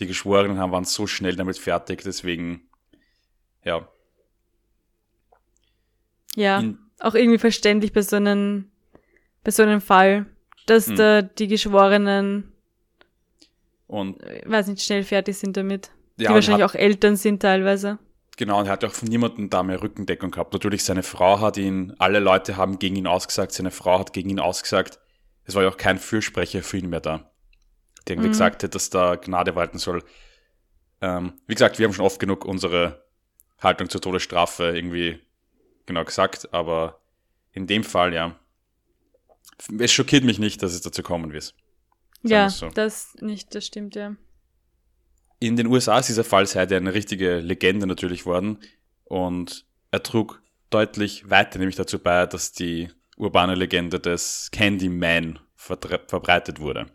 [0.00, 2.68] die Geschworenen haben, waren so schnell damit fertig, deswegen,
[3.64, 3.88] ja.
[6.36, 6.64] Ja,
[7.00, 8.70] auch irgendwie verständlich bei so einem,
[9.44, 10.26] bei so einem Fall,
[10.66, 10.96] dass Hm.
[10.96, 12.52] da die Geschworenen,
[13.86, 15.90] und äh, weiß nicht, schnell fertig sind damit.
[16.18, 17.98] Die ja, und wahrscheinlich hat, auch Eltern sind teilweise.
[18.36, 20.52] genau, und er hat auch von niemandem da mehr Rückendeckung gehabt.
[20.52, 24.30] Natürlich, seine Frau hat ihn, alle Leute haben gegen ihn ausgesagt, seine Frau hat gegen
[24.30, 25.00] ihn ausgesagt.
[25.44, 27.30] Es war ja auch kein Fürsprecher für ihn mehr da,
[28.06, 28.32] der irgendwie Mhm.
[28.32, 30.04] gesagt hat, dass da Gnade walten soll.
[31.00, 33.04] Ähm, wie gesagt, wir haben schon oft genug unsere
[33.60, 35.18] Haltung zur Todesstrafe irgendwie
[35.90, 37.00] genau gesagt, aber
[37.52, 38.38] in dem Fall, ja.
[39.78, 41.54] Es schockiert mich nicht, dass es dazu kommen wird.
[42.22, 42.68] Ja, so.
[42.68, 44.16] das nicht, das stimmt, ja.
[45.38, 48.58] In den USA ist dieser Fall seither eine richtige Legende natürlich worden
[49.04, 56.60] und er trug deutlich weiter nämlich dazu bei, dass die urbane Legende des Candyman verbreitet
[56.60, 56.86] wurde.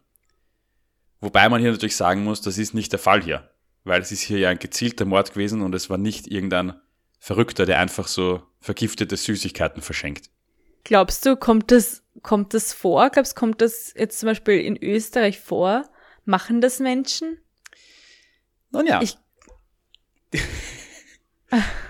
[1.21, 3.49] Wobei man hier natürlich sagen muss, das ist nicht der Fall hier,
[3.84, 6.73] weil es ist hier ja ein gezielter Mord gewesen und es war nicht irgendein
[7.26, 10.30] Verrückter, der einfach so vergiftete Süßigkeiten verschenkt.
[10.84, 13.10] Glaubst du, kommt das, kommt das vor?
[13.10, 15.90] Glaubst du, kommt das jetzt zum Beispiel in Österreich vor?
[16.26, 17.40] Machen das Menschen?
[18.70, 19.02] Nun ja.
[19.02, 19.18] Ich-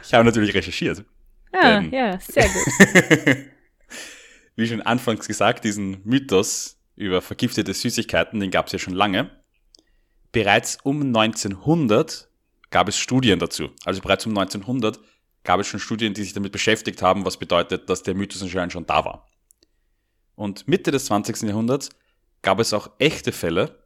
[0.04, 1.04] ich habe natürlich recherchiert.
[1.52, 1.92] Ah, Ähm.
[1.92, 3.36] ja, sehr gut.
[4.56, 9.32] Wie schon anfangs gesagt, diesen Mythos über vergiftete Süßigkeiten, den gab es ja schon lange.
[10.32, 12.30] Bereits um 1900
[12.70, 13.72] gab es Studien dazu.
[13.84, 14.98] Also bereits um 1900
[15.46, 18.74] gab es schon Studien, die sich damit beschäftigt haben, was bedeutet, dass der Mythos anscheinend
[18.74, 19.28] schon da war.
[20.36, 21.44] Und Mitte des 20.
[21.44, 21.90] Jahrhunderts
[22.42, 23.80] gab es auch echte Fälle,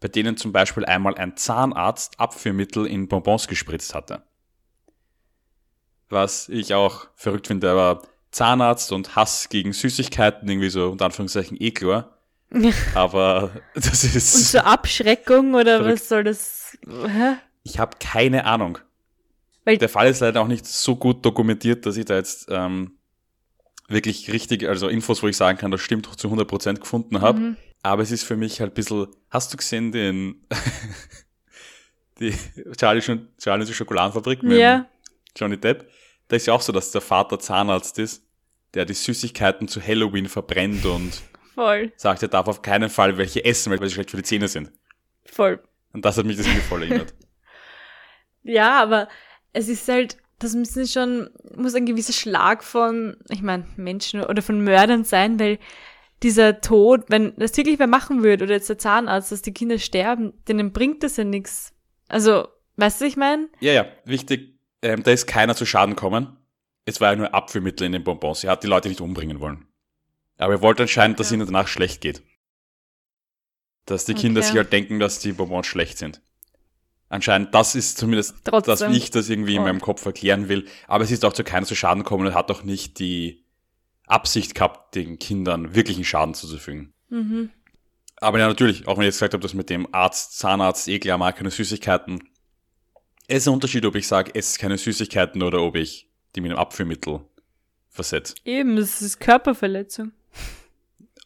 [0.00, 4.22] bei denen zum Beispiel einmal ein Zahnarzt Abführmittel in Bonbons gespritzt hatte.
[6.10, 11.58] Was ich auch verrückt finde, aber Zahnarzt und Hass gegen Süßigkeiten, irgendwie so unter Anführungszeichen
[11.74, 12.14] klar.
[12.94, 14.50] Aber das Und ist.
[14.52, 16.00] zur Abschreckung oder Verrückt.
[16.00, 16.78] was soll das?
[16.86, 17.36] Hä?
[17.62, 18.78] Ich habe keine Ahnung.
[19.68, 22.92] Weil- Der Fall ist leider auch nicht so gut dokumentiert, dass ich da jetzt ähm,
[23.88, 27.38] wirklich richtig, also Infos, wo ich sagen kann, das stimmt zu 100% gefunden habe.
[27.38, 27.56] Mhm.
[27.82, 29.08] Aber es ist für mich halt ein bisschen.
[29.30, 30.46] Hast du gesehen den.
[32.18, 32.34] die
[32.76, 33.02] Charlie,
[33.38, 34.86] Charlie die Schokoladenfabrik mit Ja,
[35.36, 35.88] Johnny Depp?
[36.28, 38.24] Da ist ja auch so, dass der Vater Zahnarzt ist,
[38.74, 41.22] der die Süßigkeiten zu Halloween verbrennt und
[41.54, 44.48] voll, sagt, er darf auf keinen Fall welche essen, weil sie schlecht für die Zähne
[44.48, 44.72] sind.
[45.24, 45.62] voll.
[45.92, 47.14] Und das hat mich das irgendwie voll erinnert.
[48.44, 49.08] Ja, aber
[49.58, 54.40] es ist halt, das müssen schon, muss ein gewisser Schlag von, ich meine, Menschen oder
[54.40, 55.58] von Mördern sein, weil
[56.22, 59.78] dieser Tod, wenn das wirklich wer machen würde, oder jetzt der Zahnarzt, dass die Kinder
[59.78, 61.72] sterben, denen bringt das ja nichts.
[62.08, 63.48] Also, weißt du, was ich meine?
[63.60, 66.36] Ja, ja, wichtig, ähm, da ist keiner zu Schaden kommen.
[66.84, 68.44] Es war ja nur Abführmittel in den Bonbons.
[68.44, 69.66] Er hat die Leute nicht umbringen wollen.
[70.38, 72.22] Aber er wollte anscheinend, dass ihnen danach schlecht geht.
[73.86, 74.48] Dass die Kinder Okay.
[74.48, 76.22] sich halt denken, dass die Bonbons schlecht sind.
[77.10, 78.92] Anscheinend, das ist zumindest das, Trotzdem.
[78.92, 80.66] wie ich das irgendwie in meinem Kopf erklären will.
[80.86, 83.44] Aber es ist auch zu keinem zu Schaden gekommen und hat auch nicht die
[84.06, 86.92] Absicht gehabt, den Kindern wirklichen Schaden zuzufügen.
[87.08, 87.50] Mhm.
[88.20, 90.98] Aber ja, natürlich, auch wenn ich jetzt gesagt habe, dass mit dem Arzt, Zahnarzt, eh
[90.98, 92.28] klar, mag keine Süßigkeiten.
[93.26, 96.50] Es ist ein Unterschied, ob ich sage, ess keine Süßigkeiten oder ob ich die mit
[96.50, 97.20] einem Abführmittel
[97.88, 98.34] versetze.
[98.44, 100.12] Eben, das ist Körperverletzung.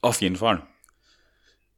[0.00, 0.66] Auf jeden Fall.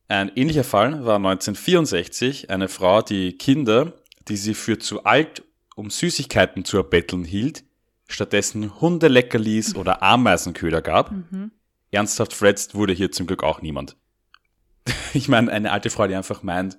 [0.08, 3.94] Ein ähnlicher Fall war 1964 eine Frau, die Kinder,
[4.28, 5.42] die sie für zu alt,
[5.76, 7.64] um Süßigkeiten zu erbetteln hielt,
[8.06, 11.10] stattdessen Hundeleckerlis oder Ameisenköder gab.
[11.10, 11.52] Mhm.
[11.90, 13.96] Ernsthaft verletzt wurde hier zum Glück auch niemand.
[15.14, 16.76] Ich meine, eine alte Frau, die einfach meint,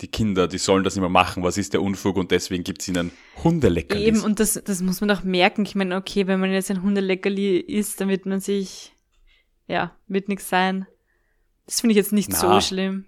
[0.00, 2.88] die Kinder, die sollen das nicht mehr machen, was ist der Unfug und deswegen gibt's
[2.88, 3.12] ihnen
[3.44, 4.06] Hundeleckerlis.
[4.06, 5.64] Eben, und das, das muss man auch merken.
[5.64, 8.94] Ich meine, okay, wenn man jetzt ein Hundeleckerli isst, dann wird man sich,
[9.68, 10.86] ja, wird nichts sein.
[11.66, 12.36] Das finde ich jetzt nicht Na.
[12.36, 13.04] so schlimm.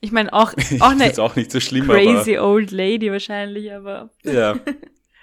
[0.00, 4.32] Ich meine, auch, auch eine auch nicht so schlimm, crazy old lady wahrscheinlich, aber aber
[4.32, 4.58] ja.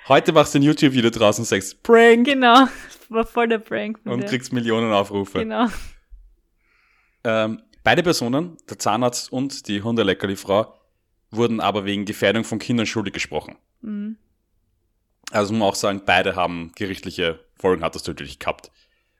[0.07, 2.67] Heute machst du ein YouTube-Video draußen und sagst Prank genau,
[3.09, 3.99] war voll der Prank.
[4.03, 4.29] und der.
[4.29, 5.39] kriegst Millionen Aufrufe.
[5.39, 5.67] Genau.
[7.23, 10.77] Ähm, beide Personen, der Zahnarzt und die Hundeleckerli-Frau,
[11.31, 13.55] wurden aber wegen Gefährdung von Kindern schuldig gesprochen.
[13.81, 14.17] Mhm.
[15.31, 18.71] Also muss man auch sagen, beide haben gerichtliche Folgen hat das natürlich gehabt.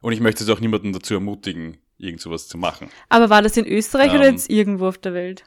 [0.01, 2.89] Und ich möchte jetzt auch niemanden dazu ermutigen, irgend sowas zu machen.
[3.09, 5.43] Aber war das in Österreich oder Ähm, jetzt irgendwo auf der Welt?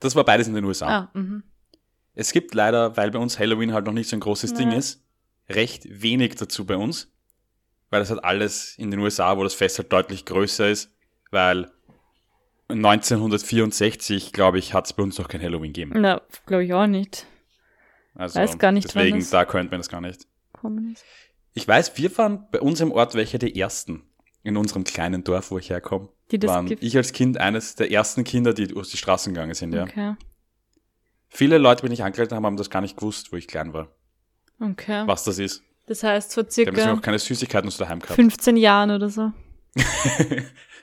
[0.00, 0.86] Das war beides in den USA.
[0.86, 1.44] Ah, mhm.
[2.14, 4.56] Es gibt leider, weil bei uns Halloween halt noch nicht so ein großes Ja.
[4.58, 5.04] Ding ist,
[5.48, 7.08] recht wenig dazu bei uns.
[7.90, 10.90] Weil das halt alles in den USA, wo das Fest halt deutlich größer ist,
[11.30, 11.70] weil
[12.68, 15.92] 1964, glaube ich, hat es bei uns noch kein Halloween gegeben.
[15.96, 17.26] Na, glaube ich auch nicht.
[18.14, 20.26] Also Weiß gar nicht, deswegen, da könnte man das gar nicht.
[20.52, 21.04] Kommen ist.
[21.54, 24.02] Ich weiß, wir waren bei uns im Ort welche die ersten
[24.42, 26.08] in unserem kleinen Dorf, wo ich herkomme.
[26.30, 29.54] Die das Waren ich als Kind eines der ersten Kinder, die durch die Straßen gegangen
[29.54, 29.84] sind, ja.
[29.84, 30.14] Okay.
[31.28, 33.88] Viele Leute, die mich angeleitet haben, haben das gar nicht gewusst, wo ich klein war,
[34.60, 35.06] Okay.
[35.06, 35.62] was das ist.
[35.86, 38.14] Das heißt, vor Die haben deswegen circa auch keine Süßigkeiten zu daheim gehabt.
[38.14, 39.32] 15 Jahren oder so.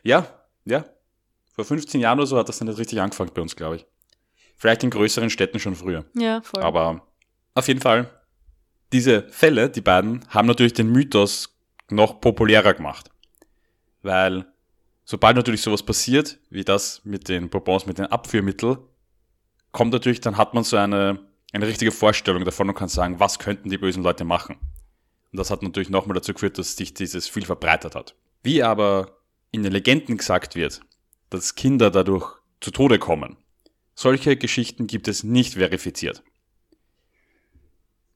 [0.04, 0.28] ja,
[0.66, 0.86] ja.
[1.54, 3.86] Vor 15 Jahren oder so hat das dann nicht richtig angefangen bei uns, glaube ich.
[4.56, 6.06] Vielleicht in größeren Städten schon früher.
[6.16, 6.62] Ja, voll.
[6.62, 7.08] Aber
[7.54, 8.10] auf jeden Fall,
[8.92, 11.58] diese Fälle, die beiden, haben natürlich den Mythos
[11.90, 13.10] noch populärer gemacht.
[14.02, 14.46] Weil
[15.06, 18.78] sobald natürlich sowas passiert, wie das mit den Bonbons, mit den Abführmitteln,
[19.72, 21.20] kommt natürlich, dann hat man so eine,
[21.54, 24.58] eine richtige Vorstellung davon und kann sagen, was könnten die bösen Leute machen.
[25.32, 28.16] Und das hat natürlich nochmal dazu geführt, dass sich dieses viel verbreitert hat.
[28.42, 29.20] Wie aber
[29.52, 30.82] in den Legenden gesagt wird,
[31.30, 33.38] dass Kinder dadurch zu Tode kommen,
[33.96, 36.24] solche Geschichten gibt es nicht verifiziert.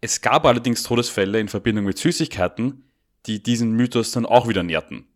[0.02, 2.90] Es gab allerdings Todesfälle in Verbindung mit Süßigkeiten,
[3.26, 5.08] die diesen Mythos dann auch wieder nährten.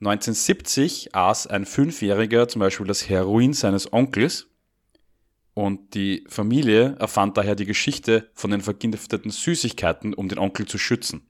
[0.00, 4.46] 1970 aß ein Fünfjähriger zum Beispiel das Heroin seines Onkels
[5.54, 10.78] und die Familie erfand daher die Geschichte von den vergifteten Süßigkeiten, um den Onkel zu
[10.78, 11.28] schützen.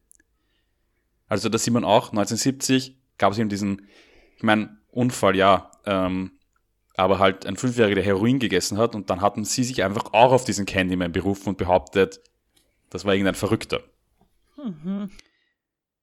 [1.28, 3.86] Also da sieht man auch, 1970 gab es eben diesen,
[4.36, 6.32] ich meine, Unfall, ja, ähm,
[6.94, 10.32] aber halt ein Fünfjähriger, der Heroin gegessen hat und dann hatten sie sich einfach auch
[10.32, 12.20] auf diesen Candyman berufen und behauptet,
[12.90, 13.82] das war irgendein Verrückter.
[14.56, 15.10] Mhm.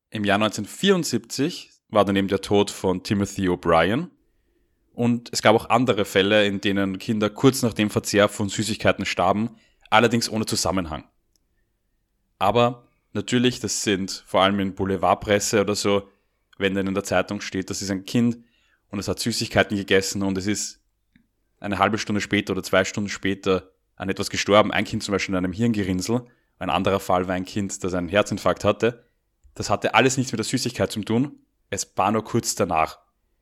[0.09, 4.09] Im Jahr 1974 war dann eben der Tod von Timothy O'Brien.
[4.93, 9.05] Und es gab auch andere Fälle, in denen Kinder kurz nach dem Verzehr von Süßigkeiten
[9.05, 9.57] starben,
[9.89, 11.03] allerdings ohne Zusammenhang.
[12.39, 16.07] Aber natürlich, das sind vor allem in Boulevardpresse oder so,
[16.57, 18.37] wenn dann in der Zeitung steht, das ist ein Kind
[18.89, 20.81] und es hat Süßigkeiten gegessen und es ist
[21.59, 24.71] eine halbe Stunde später oder zwei Stunden später an etwas gestorben.
[24.71, 26.25] Ein Kind zum Beispiel an einem Hirngerinnsel.
[26.59, 29.05] Ein anderer Fall war ein Kind, das einen Herzinfarkt hatte.
[29.55, 31.39] Das hatte alles nichts mit der Süßigkeit zu tun.
[31.75, 32.99] Es war nur kurz danach.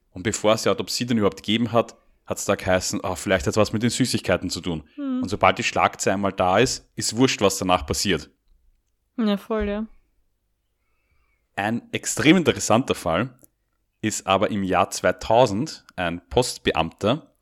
[0.10, 3.46] Und bevor es die Autopsie dann überhaupt gegeben hat, hat es da geheißen, oh, vielleicht
[3.46, 4.90] hat es was mit den Süßigkeiten zu tun.
[4.96, 5.22] Hm.
[5.22, 8.32] Und sobald die Schlagzeile einmal da ist, ist wurscht, was danach passiert.
[9.18, 9.86] Ja, voll, ja.
[11.56, 13.38] Ein extrem interessanter Fall
[14.02, 17.36] ist aber im Jahr 2000 ein Postbeamter,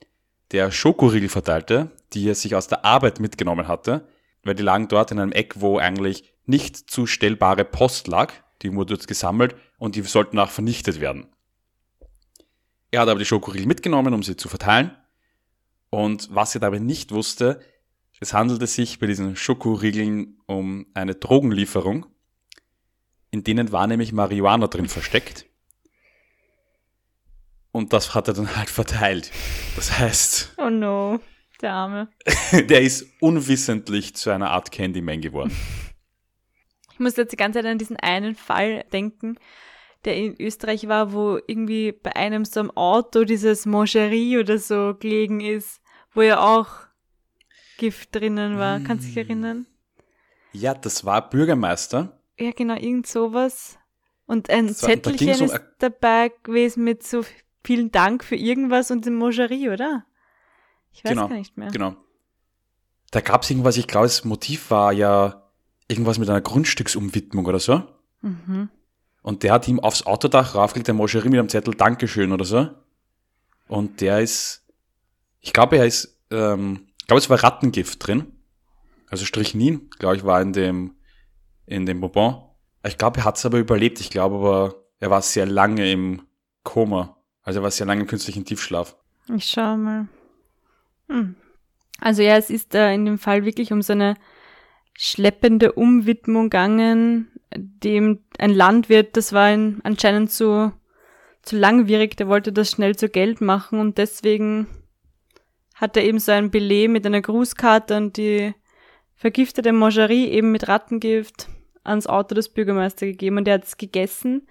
[0.51, 4.05] der Schokoriegel verteilte, die er sich aus der Arbeit mitgenommen hatte,
[4.43, 8.33] weil die lagen dort in einem Eck, wo eigentlich nicht zustellbare Post lag.
[8.61, 11.25] Die wurde dort gesammelt und die sollten auch vernichtet werden.
[12.91, 14.95] Er hat aber die Schokoriegel mitgenommen, um sie zu verteilen.
[15.89, 17.59] Und was er dabei nicht wusste,
[18.19, 22.05] es handelte sich bei diesen Schokoriegeln um eine Drogenlieferung.
[23.31, 25.47] In denen war nämlich Marihuana drin versteckt.
[27.71, 29.31] Und das hat er dann halt verteilt.
[29.75, 31.19] Das heißt, Oh no,
[31.59, 32.07] der Arme.
[32.51, 35.57] der ist unwissentlich zu einer Art Candyman geworden.
[36.93, 39.39] Ich muss jetzt die ganze Zeit an diesen einen Fall denken.
[40.05, 44.95] Der in Österreich war, wo irgendwie bei einem so einem Auto dieses Mangerie oder so
[44.99, 45.81] gelegen ist,
[46.13, 46.67] wo ja auch
[47.77, 48.79] Gift drinnen war.
[48.79, 48.83] Mm.
[48.83, 49.65] Kannst du dich erinnern?
[50.53, 52.19] Ja, das war Bürgermeister.
[52.39, 53.77] Ja, genau, irgend sowas.
[54.25, 57.23] Und ein Das war- da Zettelchen ging's um ist dabei gewesen mit so
[57.63, 60.05] vielen Dank für irgendwas und dem Mangerie, oder?
[60.91, 61.69] Ich weiß Genau, gar nicht mehr.
[61.69, 61.95] Genau.
[63.11, 65.49] Da gab es irgendwas, ich glaube, das Motiv war ja
[65.87, 67.83] irgendwas mit einer Grundstücksumwidmung oder so.
[68.21, 68.69] Mhm.
[69.21, 72.69] Und der hat ihm aufs Autodach raufgelegt, der Moscherie mit einem Zettel Dankeschön oder so.
[73.67, 74.65] Und der ist,
[75.39, 78.33] ich glaube, er ist, ähm, ich glaube, es war Rattengift drin.
[79.09, 80.95] Also Strychnin, glaube ich, war in dem,
[81.65, 82.43] in dem Bonbon.
[82.85, 83.99] Ich glaube, er hat es aber überlebt.
[83.99, 86.23] Ich glaube aber, er war sehr lange im
[86.63, 87.17] Koma.
[87.43, 88.95] Also er war sehr lange im künstlichen Tiefschlaf.
[89.35, 90.07] Ich schau mal.
[91.09, 91.35] Hm.
[91.99, 94.15] Also ja, es ist äh, in dem Fall wirklich um so eine
[94.97, 100.71] schleppende Umwidmung gegangen, dem ein Landwirt, das war ihm anscheinend zu,
[101.41, 104.67] zu langwierig, der wollte das schnell zu Geld machen und deswegen
[105.75, 108.53] hat er eben so ein Beleg mit einer Grußkarte und die
[109.15, 111.47] vergiftete Mangerie eben mit Rattengift
[111.83, 114.47] ans Auto des Bürgermeisters gegeben und der hat es gegessen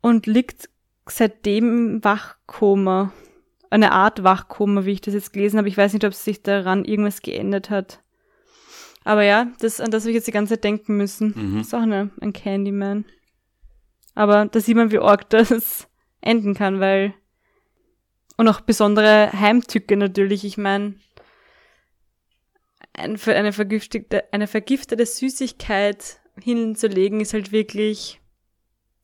[0.00, 0.68] und liegt
[1.06, 3.12] seitdem im Wachkoma.
[3.70, 5.68] Eine Art Wachkoma, wie ich das jetzt gelesen habe.
[5.68, 8.03] Ich weiß nicht, ob sich daran irgendwas geändert hat.
[9.04, 11.34] Aber ja, das, an das habe ich jetzt die ganze Zeit denken müssen.
[11.36, 11.60] Mhm.
[11.60, 13.04] Ist auch eine, ein Candyman.
[14.14, 15.88] Aber da sieht man, wie arg das
[16.20, 17.14] enden kann, weil.
[18.36, 20.44] Und auch besondere Heimtücke natürlich.
[20.44, 20.94] Ich meine,
[22.94, 28.20] ein, eine vergiftete, eine vergiftete Süßigkeit hinzulegen, ist halt wirklich,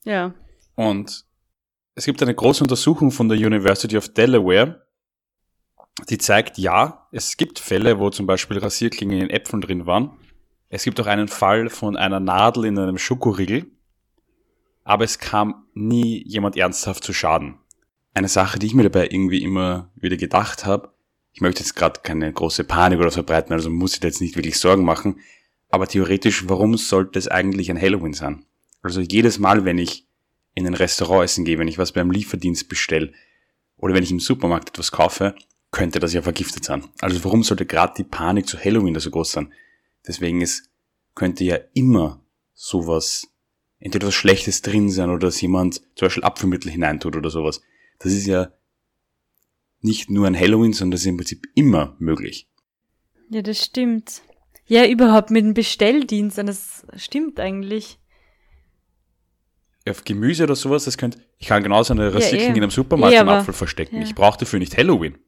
[0.04, 0.34] ja.
[0.74, 1.24] Und
[1.94, 4.84] es gibt eine große Untersuchung von der University of Delaware,
[6.08, 10.10] die zeigt, ja, es gibt Fälle, wo zum Beispiel Rasierklingen in Äpfeln drin waren.
[10.68, 13.66] Es gibt auch einen Fall von einer Nadel in einem Schokoriegel.
[14.84, 17.58] Aber es kam nie jemand ernsthaft zu Schaden.
[18.14, 20.92] Eine Sache, die ich mir dabei irgendwie immer wieder gedacht habe,
[21.32, 24.36] ich möchte jetzt gerade keine große Panik oder verbreiten, also muss ich da jetzt nicht
[24.36, 25.20] wirklich Sorgen machen,
[25.68, 28.44] aber theoretisch, warum sollte es eigentlich ein Halloween sein?
[28.82, 30.06] Also jedes Mal, wenn ich
[30.54, 33.12] in ein Restaurant essen gehe, wenn ich was beim Lieferdienst bestelle
[33.76, 35.34] oder wenn ich im Supermarkt etwas kaufe,
[35.70, 36.84] könnte das ja vergiftet sein.
[37.00, 39.52] Also warum sollte gerade die Panik zu Halloween da so groß sein?
[40.06, 40.68] Deswegen ist,
[41.14, 42.20] könnte ja immer
[42.54, 43.28] sowas,
[43.78, 47.62] entweder was Schlechtes drin sein oder dass jemand zum Beispiel Apfelmittel hineintut oder sowas.
[47.98, 48.52] Das ist ja
[49.80, 52.48] nicht nur ein Halloween, sondern das ist im Prinzip immer möglich.
[53.30, 54.22] Ja, das stimmt.
[54.66, 57.98] Ja, überhaupt mit dem Bestelldienst, das stimmt eigentlich.
[59.88, 62.56] Auf Gemüse oder sowas, das könnte, ich kann genauso eine Rasierklinge eh.
[62.58, 63.96] in einem Supermarkt im aber- Apfel verstecken.
[63.96, 64.02] ja.
[64.02, 65.18] Ich brauche dafür nicht Halloween.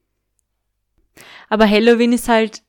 [1.53, 2.63] Aber Halloween ist halt,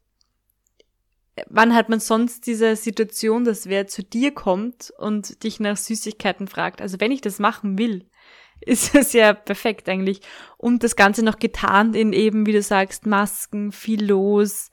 [1.48, 6.50] wann hat man sonst diese Situation, dass wer zu dir kommt und dich nach Süßigkeiten
[6.50, 6.82] fragt?
[6.82, 8.10] Also wenn ich das machen will,
[8.60, 10.20] ist es ja perfekt eigentlich.
[10.58, 14.70] Und das Ganze noch getarnt in eben, wie du sagst, Masken, viel los.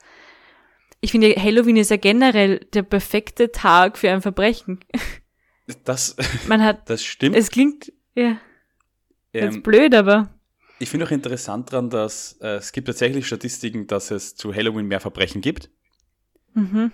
[1.00, 4.80] Ich finde, Halloween ist ja generell der perfekte Tag für ein Verbrechen.
[5.84, 6.16] Das,
[6.48, 7.36] Man hat, das stimmt.
[7.36, 8.40] es klingt, ja,
[9.32, 10.34] Ähm, blöd, aber,
[10.82, 14.86] Ich finde auch interessant daran, dass äh, es gibt tatsächlich Statistiken, dass es zu Halloween
[14.86, 15.70] mehr Verbrechen gibt.
[16.54, 16.90] mhm,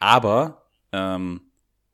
[0.00, 1.42] Aber ähm,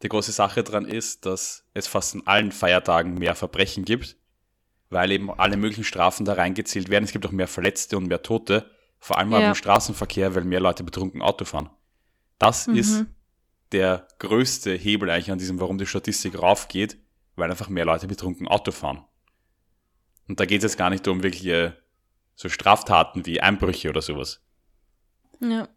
[0.02, 4.16] die große Sache dran ist, dass es fast an allen Feiertagen mehr Verbrechen gibt,
[4.88, 7.04] weil eben alle möglichen Strafen da reingezählt werden.
[7.04, 9.50] Es gibt auch mehr Verletzte und mehr Tote, vor allem Ja.
[9.50, 11.70] im Straßenverkehr, weil mehr Leute betrunken Auto fahren.
[12.38, 12.76] Das Mhm.
[12.76, 13.06] ist
[13.72, 16.98] der größte Hebel eigentlich an diesem, warum die Statistik raufgeht,
[17.36, 19.04] weil einfach mehr Leute betrunken Auto fahren.
[20.30, 21.76] Und da geht es jetzt gar nicht um wirkliche
[22.36, 24.40] so Straftaten wie Einbrüche oder sowas.
[25.40, 25.68] ja.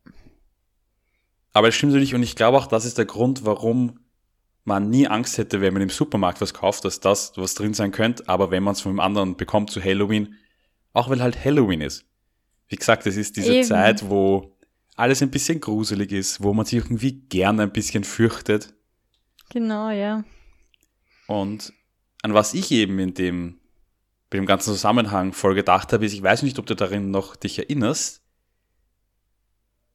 [1.53, 3.99] Aber es stimmt natürlich und ich glaube auch, das ist der Grund, warum
[4.63, 7.91] man nie Angst hätte, wenn man im Supermarkt was kauft, dass das was drin sein
[7.91, 10.35] könnte, aber wenn man es von einem anderen bekommt zu Halloween,
[10.93, 12.05] auch weil halt Halloween ist.
[12.67, 13.67] Wie gesagt, es ist diese Eben.
[13.67, 14.55] Zeit, wo
[14.95, 18.71] alles ein bisschen gruselig ist, wo man sich irgendwie gerne ein bisschen fürchtet.
[19.49, 20.23] Genau, ja.
[21.25, 21.73] Und
[22.21, 23.59] an was ich eben in dem,
[24.34, 27.36] bei dem ganzen Zusammenhang voll gedacht habe, ist, ich weiß nicht, ob du darin noch
[27.36, 28.23] dich erinnerst,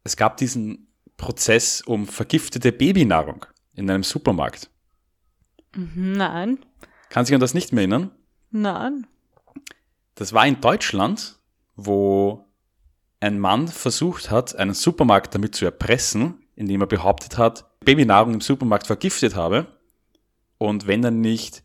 [0.05, 0.87] es gab diesen
[1.17, 4.71] Prozess um vergiftete Babynahrung in einem Supermarkt.
[5.75, 6.65] Mhm, Nein,
[7.09, 8.13] Kann sich an das nicht mehr erinnern?
[8.51, 9.09] nein.
[10.15, 11.41] Das war in Deutschland,
[11.75, 12.45] wo
[13.19, 18.41] ein Mann versucht hat, einen Supermarkt damit zu erpressen, indem er behauptet hat, Babynahrung im
[18.41, 19.67] Supermarkt vergiftet habe.
[20.59, 21.65] Und wenn er nicht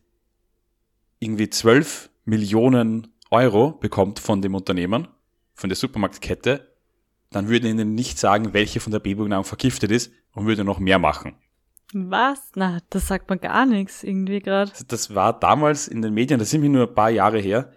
[1.20, 5.08] irgendwie 12 Millionen Euro bekommt von dem Unternehmen,
[5.54, 6.74] von der Supermarktkette,
[7.30, 10.98] dann würde ihnen nicht sagen, welche von der Babynahrung vergiftet ist und würde noch mehr
[10.98, 11.34] machen.
[11.92, 12.52] Was?
[12.54, 14.72] Na, das sagt man gar nichts irgendwie gerade.
[14.88, 17.72] Das war damals in den Medien, das sind wir nur ein paar Jahre her.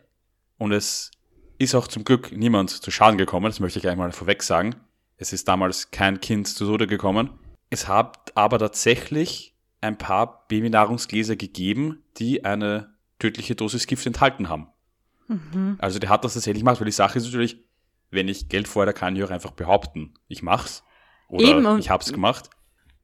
[0.58, 1.12] Und es
[1.60, 4.76] ist auch zum Glück niemand zu Schaden gekommen, das möchte ich gleich mal vorweg sagen.
[5.18, 7.32] Es ist damals kein Kind zu Tode gekommen.
[7.70, 14.68] Es hat aber tatsächlich ein paar Babynahrungsgläser gegeben, die eine tödliche Dosis Gift enthalten haben.
[15.28, 15.76] Mhm.
[15.80, 17.64] Also der hat das tatsächlich gemacht, weil die Sache ist natürlich,
[18.12, 20.84] wenn ich Geld fordere, kann ich auch einfach behaupten, ich mach's.
[21.28, 22.50] Oder Eben, ich hab's gemacht.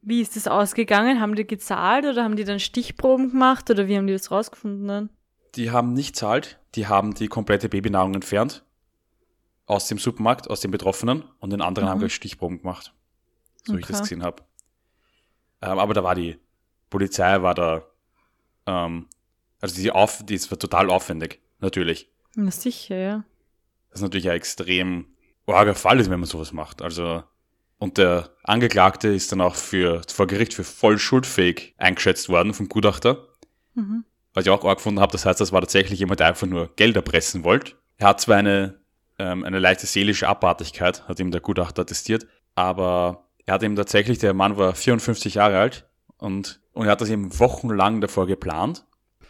[0.02, 1.20] Wie ist das ausgegangen?
[1.20, 4.88] Haben die gezahlt oder haben die dann Stichproben gemacht oder wie haben die das rausgefunden
[4.88, 5.10] dann?
[5.56, 8.64] Die haben nicht zahlt, die haben die komplette Babynahrung entfernt
[9.66, 11.92] aus dem Supermarkt, aus den Betroffenen und den anderen Mhm.
[11.92, 12.94] haben gleich Stichproben gemacht.
[13.66, 14.04] So wie ich das Okay.
[14.10, 14.44] gesehen habe.
[15.62, 16.38] Ähm, aber da war die
[16.90, 17.86] Polizei, war da,
[18.66, 19.08] ähm,
[19.64, 22.10] also die, auf, die ist total aufwendig, natürlich.
[22.36, 23.24] Na sicher, ja.
[23.90, 25.06] Das ist natürlich ein extrem
[25.48, 26.82] arger Fall ist, wenn man sowas macht.
[26.82, 27.24] Also,
[27.78, 32.68] und der Angeklagte ist dann auch für, vor Gericht für voll schuldfähig eingeschätzt worden vom
[32.68, 33.30] Gutachter.
[33.74, 34.04] Mhm.
[34.34, 36.76] Was ich auch arg gefunden habe, das heißt, das war tatsächlich jemand, der einfach nur
[36.76, 37.76] Geld erpressen wollte.
[37.96, 38.82] Er hat zwar eine,
[39.18, 44.18] ähm, eine leichte seelische Abartigkeit, hat ihm der Gutachter attestiert, aber er hat ihm tatsächlich,
[44.18, 45.88] der Mann war 54 Jahre alt
[46.18, 48.84] und, und er hat das eben wochenlang davor geplant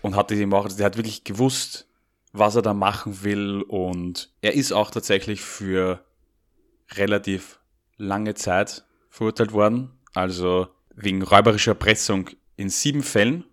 [0.04, 1.88] und hat eben auch, der hat wirklich gewusst,
[2.34, 6.04] was er da machen will und er ist auch tatsächlich für
[6.92, 7.60] relativ
[7.98, 13.46] lange Zeit verurteilt worden, also wegen räuberischer Erpressung in sieben Fällen.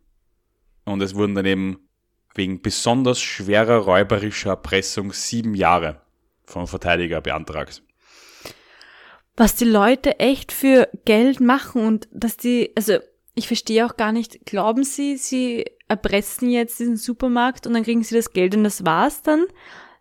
[0.85, 1.89] Und es wurden dann eben
[2.35, 6.01] wegen besonders schwerer räuberischer Erpressung sieben Jahre
[6.45, 7.83] vom Verteidiger beantragt.
[9.37, 12.99] Was die Leute echt für Geld machen und dass die, also
[13.35, 18.03] ich verstehe auch gar nicht, glauben sie, sie erpressen jetzt diesen Supermarkt und dann kriegen
[18.03, 19.47] sie das Geld und das war's dann?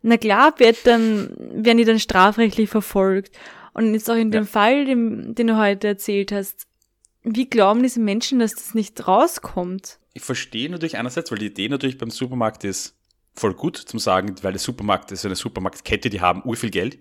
[0.02, 3.38] Na klar, wird dann, werden die dann strafrechtlich verfolgt.
[3.74, 4.50] Und jetzt auch in dem Ja.
[4.50, 6.68] Fall, den, den du heute erzählt hast,
[7.24, 10.00] wie glauben diese Menschen, dass das nicht rauskommt?
[10.14, 12.96] Ich verstehe natürlich einerseits, weil die Idee natürlich beim Supermarkt ist
[13.36, 17.00] voll gut zum sagen, weil der Supermarkt ist eine Supermarktkette, die haben urviel Geld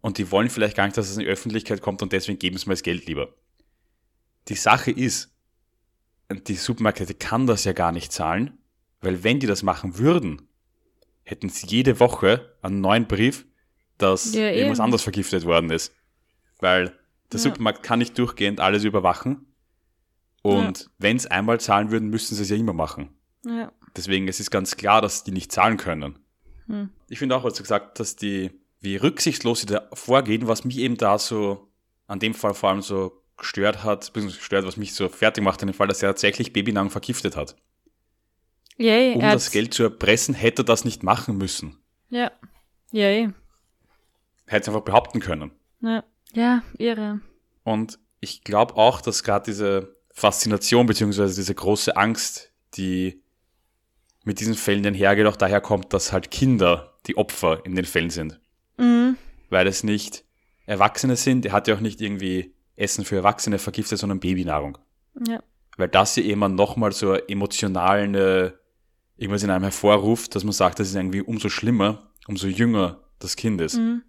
[0.00, 2.56] und die wollen vielleicht gar nicht, dass es in die Öffentlichkeit kommt und deswegen geben
[2.56, 3.34] sie mir das Geld lieber.
[4.48, 5.30] Die Sache ist,
[6.30, 8.58] die Supermarktkette kann das ja gar nicht zahlen,
[9.00, 10.42] weil wenn die das machen würden,
[11.22, 13.46] hätten sie jede Woche einen neuen Brief,
[13.98, 15.92] dass Ja, irgendwas anderes vergiftet worden ist.
[16.58, 16.98] Weil
[17.32, 17.44] der Ja.
[17.44, 19.46] Supermarkt kann nicht durchgehend alles überwachen.
[20.42, 23.10] Und wenn es einmal zahlen würden, müssten sie es ja immer machen.
[23.44, 23.72] Ja.
[23.96, 26.18] Deswegen es ist ganz klar, dass die nicht zahlen können.
[26.66, 26.90] Hm.
[27.08, 28.50] Ich finde auch, was du gesagt dass die,
[28.80, 31.68] wie rücksichtslos sie da vorgehen, was mich eben da so,
[32.06, 35.60] an dem Fall vor allem so gestört hat, beziehungsweise gestört, was mich so fertig macht,
[35.62, 37.56] in dem Fall, dass er tatsächlich Babynahrung vergiftet hat.
[38.76, 41.76] Yay, Um das Geld zu erpressen, hätte er das nicht machen müssen.
[42.08, 42.30] Ja.
[42.92, 43.30] Yay.
[44.46, 45.50] Hätte es einfach behaupten können.
[45.80, 46.04] Ja.
[46.32, 47.20] Ja, irre.
[47.64, 53.22] Und ich glaube auch, dass gerade diese Faszination beziehungsweise diese große Angst, die
[54.24, 58.10] mit diesen Fällen einhergeht, auch daher kommt, dass halt Kinder die Opfer in den Fällen
[58.10, 58.40] sind.
[58.76, 59.16] Mhm.
[59.48, 60.24] Weil es nicht
[60.66, 64.78] Erwachsene sind, er hat ja auch nicht irgendwie Essen für Erwachsene vergiftet, sondern Babynahrung.
[65.26, 65.42] Ja.
[65.76, 68.54] Weil das ja immer nochmal so emotional eine,
[69.16, 73.36] irgendwas in einem hervorruft, dass man sagt, das ist irgendwie umso schlimmer, umso jünger das
[73.36, 73.76] Kind ist.
[73.76, 74.02] Mhm.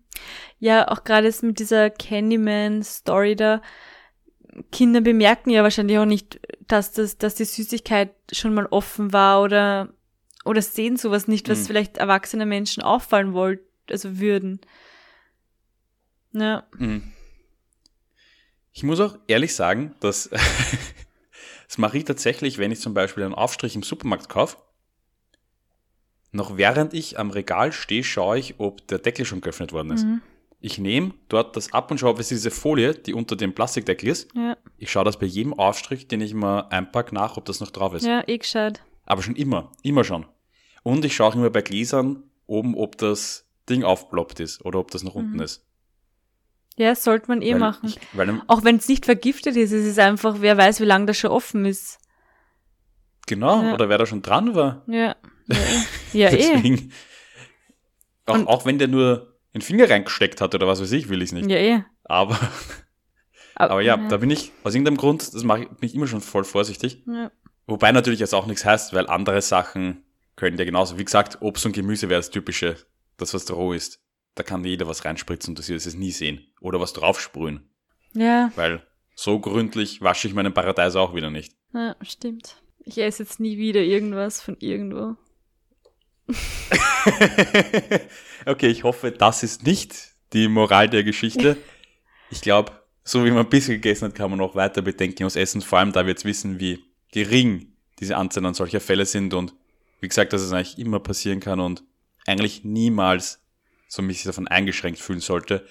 [0.60, 3.62] Ja, auch gerade jetzt mit dieser Candyman-Story da.
[4.72, 9.42] Kinder bemerken ja wahrscheinlich auch nicht, dass das, dass die Süßigkeit schon mal offen war
[9.42, 9.94] oder,
[10.44, 11.66] oder sehen sowas nicht, was Mhm.
[11.66, 14.60] vielleicht erwachsene Menschen auffallen wollten, also würden.
[16.34, 16.64] Ja.
[16.78, 17.14] Mhm.
[18.74, 20.30] Ich muss auch ehrlich sagen, dass
[21.68, 24.58] das mache ich tatsächlich, wenn ich zum Beispiel einen Aufstrich im Supermarkt kaufe.
[26.32, 30.06] Noch während ich am Regal stehe, schaue ich, ob der Deckel schon geöffnet worden ist.
[30.06, 30.22] Mhm.
[30.62, 34.08] Ich nehme dort das ab und schaue, was ist diese Folie, die unter dem Plastikdeckel
[34.10, 34.30] ist.
[34.36, 34.56] Ja.
[34.78, 37.94] Ich schaue das bei jedem Aufstrich, den ich mal einpack, nach, ob das noch drauf
[37.96, 38.06] ist.
[38.06, 38.82] Ja, eh gescheit.
[39.06, 40.26] Aber schon immer, immer schon.
[40.84, 44.92] Und ich schaue auch immer bei Gläsern oben, ob das Ding aufploppt ist oder ob
[44.92, 45.42] das noch unten Mhm.
[45.42, 45.66] ist.
[46.82, 47.90] Ja, sollte man eh weil machen.
[47.90, 51.06] Ich, weil auch wenn es nicht vergiftet ist, es ist einfach, wer weiß, wie lange
[51.06, 52.00] das schon offen ist.
[53.28, 53.74] genau, Ja.
[53.76, 54.84] oder wer da schon dran war.
[54.88, 55.16] Ja.
[55.48, 55.84] Ja, eh.
[56.14, 56.38] Ja, eh.
[56.38, 56.92] Deswegen,
[58.26, 61.22] auch, Und- auch wenn der nur den Finger reingesteckt hat oder was weiß ich, will
[61.22, 61.50] ich nicht.
[61.50, 61.84] Ja, eh.
[62.04, 62.38] Aber,
[63.56, 66.22] aber ja, da bin ich aus irgendeinem Grund, das mache ich, bin ich immer schon
[66.22, 67.04] voll vorsichtig.
[67.08, 67.32] ja.
[67.68, 70.04] Wobei natürlich jetzt auch nichts heißt, weil andere Sachen
[70.36, 70.98] können ja genauso.
[70.98, 72.76] Wie gesagt, Obst und Gemüse wäre das typische,
[73.18, 74.01] das was roh ist.
[74.36, 76.46] Da kann jeder was reinspritzen und du wirst es nie sehen.
[76.62, 77.70] Oder was draufsprühen.
[78.14, 81.54] Ja, Weil so gründlich wasche ich meinen Paradies auch wieder nicht.
[81.74, 82.58] ja, stimmt.
[82.84, 85.16] Ich esse jetzt nie wieder irgendwas von irgendwo.
[88.46, 91.58] okay, ich hoffe, das ist nicht die Moral der Geschichte.
[92.34, 92.72] Ich glaube,
[93.04, 95.80] so wie man ein bisschen gegessen hat, kann man auch weiter bedenken aus Essen, vor
[95.80, 96.80] allem da wir jetzt wissen, wie
[97.12, 99.54] gering diese Anzahl an solcher Fälle sind und
[100.00, 101.84] wie gesagt, dass es eigentlich immer passieren kann und
[102.26, 103.41] eigentlich niemals
[103.92, 105.68] so mich davon eingeschränkt fühlen sollte,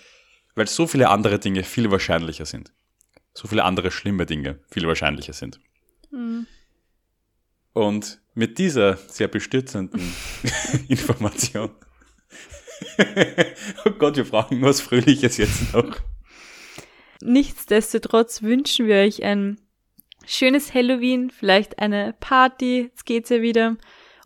[0.55, 2.71] weil so viele andere Dinge viel wahrscheinlicher sind.
[3.33, 5.59] So viele andere schlimme Dinge viel wahrscheinlicher sind.
[6.11, 6.47] Mhm.
[7.73, 10.03] Und mit dieser sehr bestürzenden
[10.89, 11.71] Information.
[13.87, 15.97] oh Gott, wir brauchen was Fröhliches jetzt noch.
[17.23, 19.59] Nichtsdestotrotz wünschen wir euch ein
[20.27, 23.79] schönes Halloween, vielleicht eine Party, jetzt geht's ja wieder.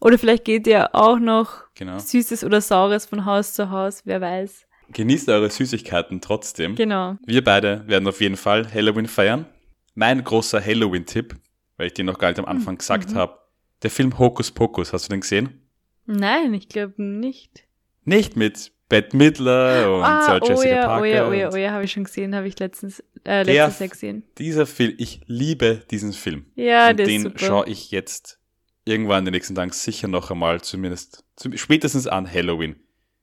[0.04, 1.98] Oder vielleicht geht ihr auch noch Genau.
[1.98, 4.66] Süßes oder Saures von Haus zu Haus, wer weiß.
[4.92, 6.74] Genießt eure Süßigkeiten trotzdem.
[6.76, 7.16] Genau.
[7.26, 9.46] Wir beide werden auf jeden Fall Halloween feiern.
[9.94, 11.34] Mein großer Halloween-Tipp,
[11.78, 13.14] weil ich den noch gar nicht am Anfang gesagt Mhm.
[13.16, 13.38] habe,
[13.82, 15.62] der Film Hokus Pokus, hast du den gesehen?
[16.06, 17.64] Nein, ich glaube nicht.
[18.04, 21.00] Nicht mit Bette Midler und ah, Sarah oh Jessica ja, Parker.
[21.00, 23.78] oh ja, oh ja, oh ja, habe ich schon gesehen, habe ich letztens, äh, letztes
[23.78, 24.22] Jahr gesehen.
[24.36, 26.44] Dieser Film, ich liebe diesen Film.
[26.56, 27.38] Ja, und der den ist super.
[27.38, 28.38] schaue ich jetzt
[28.84, 32.76] irgendwann in den nächsten Tagen sicher noch einmal, zumindest zum, spätestens an Halloween.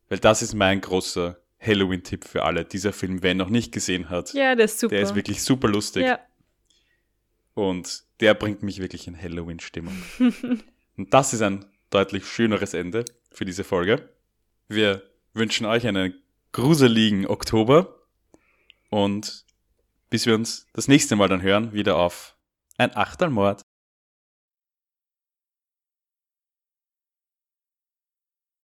[0.09, 2.65] Weil das ist mein großer Halloween-Tipp für alle.
[2.65, 4.95] Dieser Film, wer ihn noch nicht gesehen hat, ja, der ist super.
[4.95, 6.05] der ist wirklich super lustig.
[6.05, 6.19] ja.
[7.53, 9.95] Und der bringt mich wirklich in Halloween-Stimmung.
[10.97, 14.09] Und das ist ein deutlich schöneres Ende für diese Folge.
[14.67, 15.03] Wir
[15.33, 16.13] wünschen euch einen
[16.51, 17.95] gruseligen Oktober
[18.89, 19.45] und
[20.09, 22.35] bis wir uns das nächste Mal dann hören, wieder auf
[22.77, 23.61] ein Achtelmord.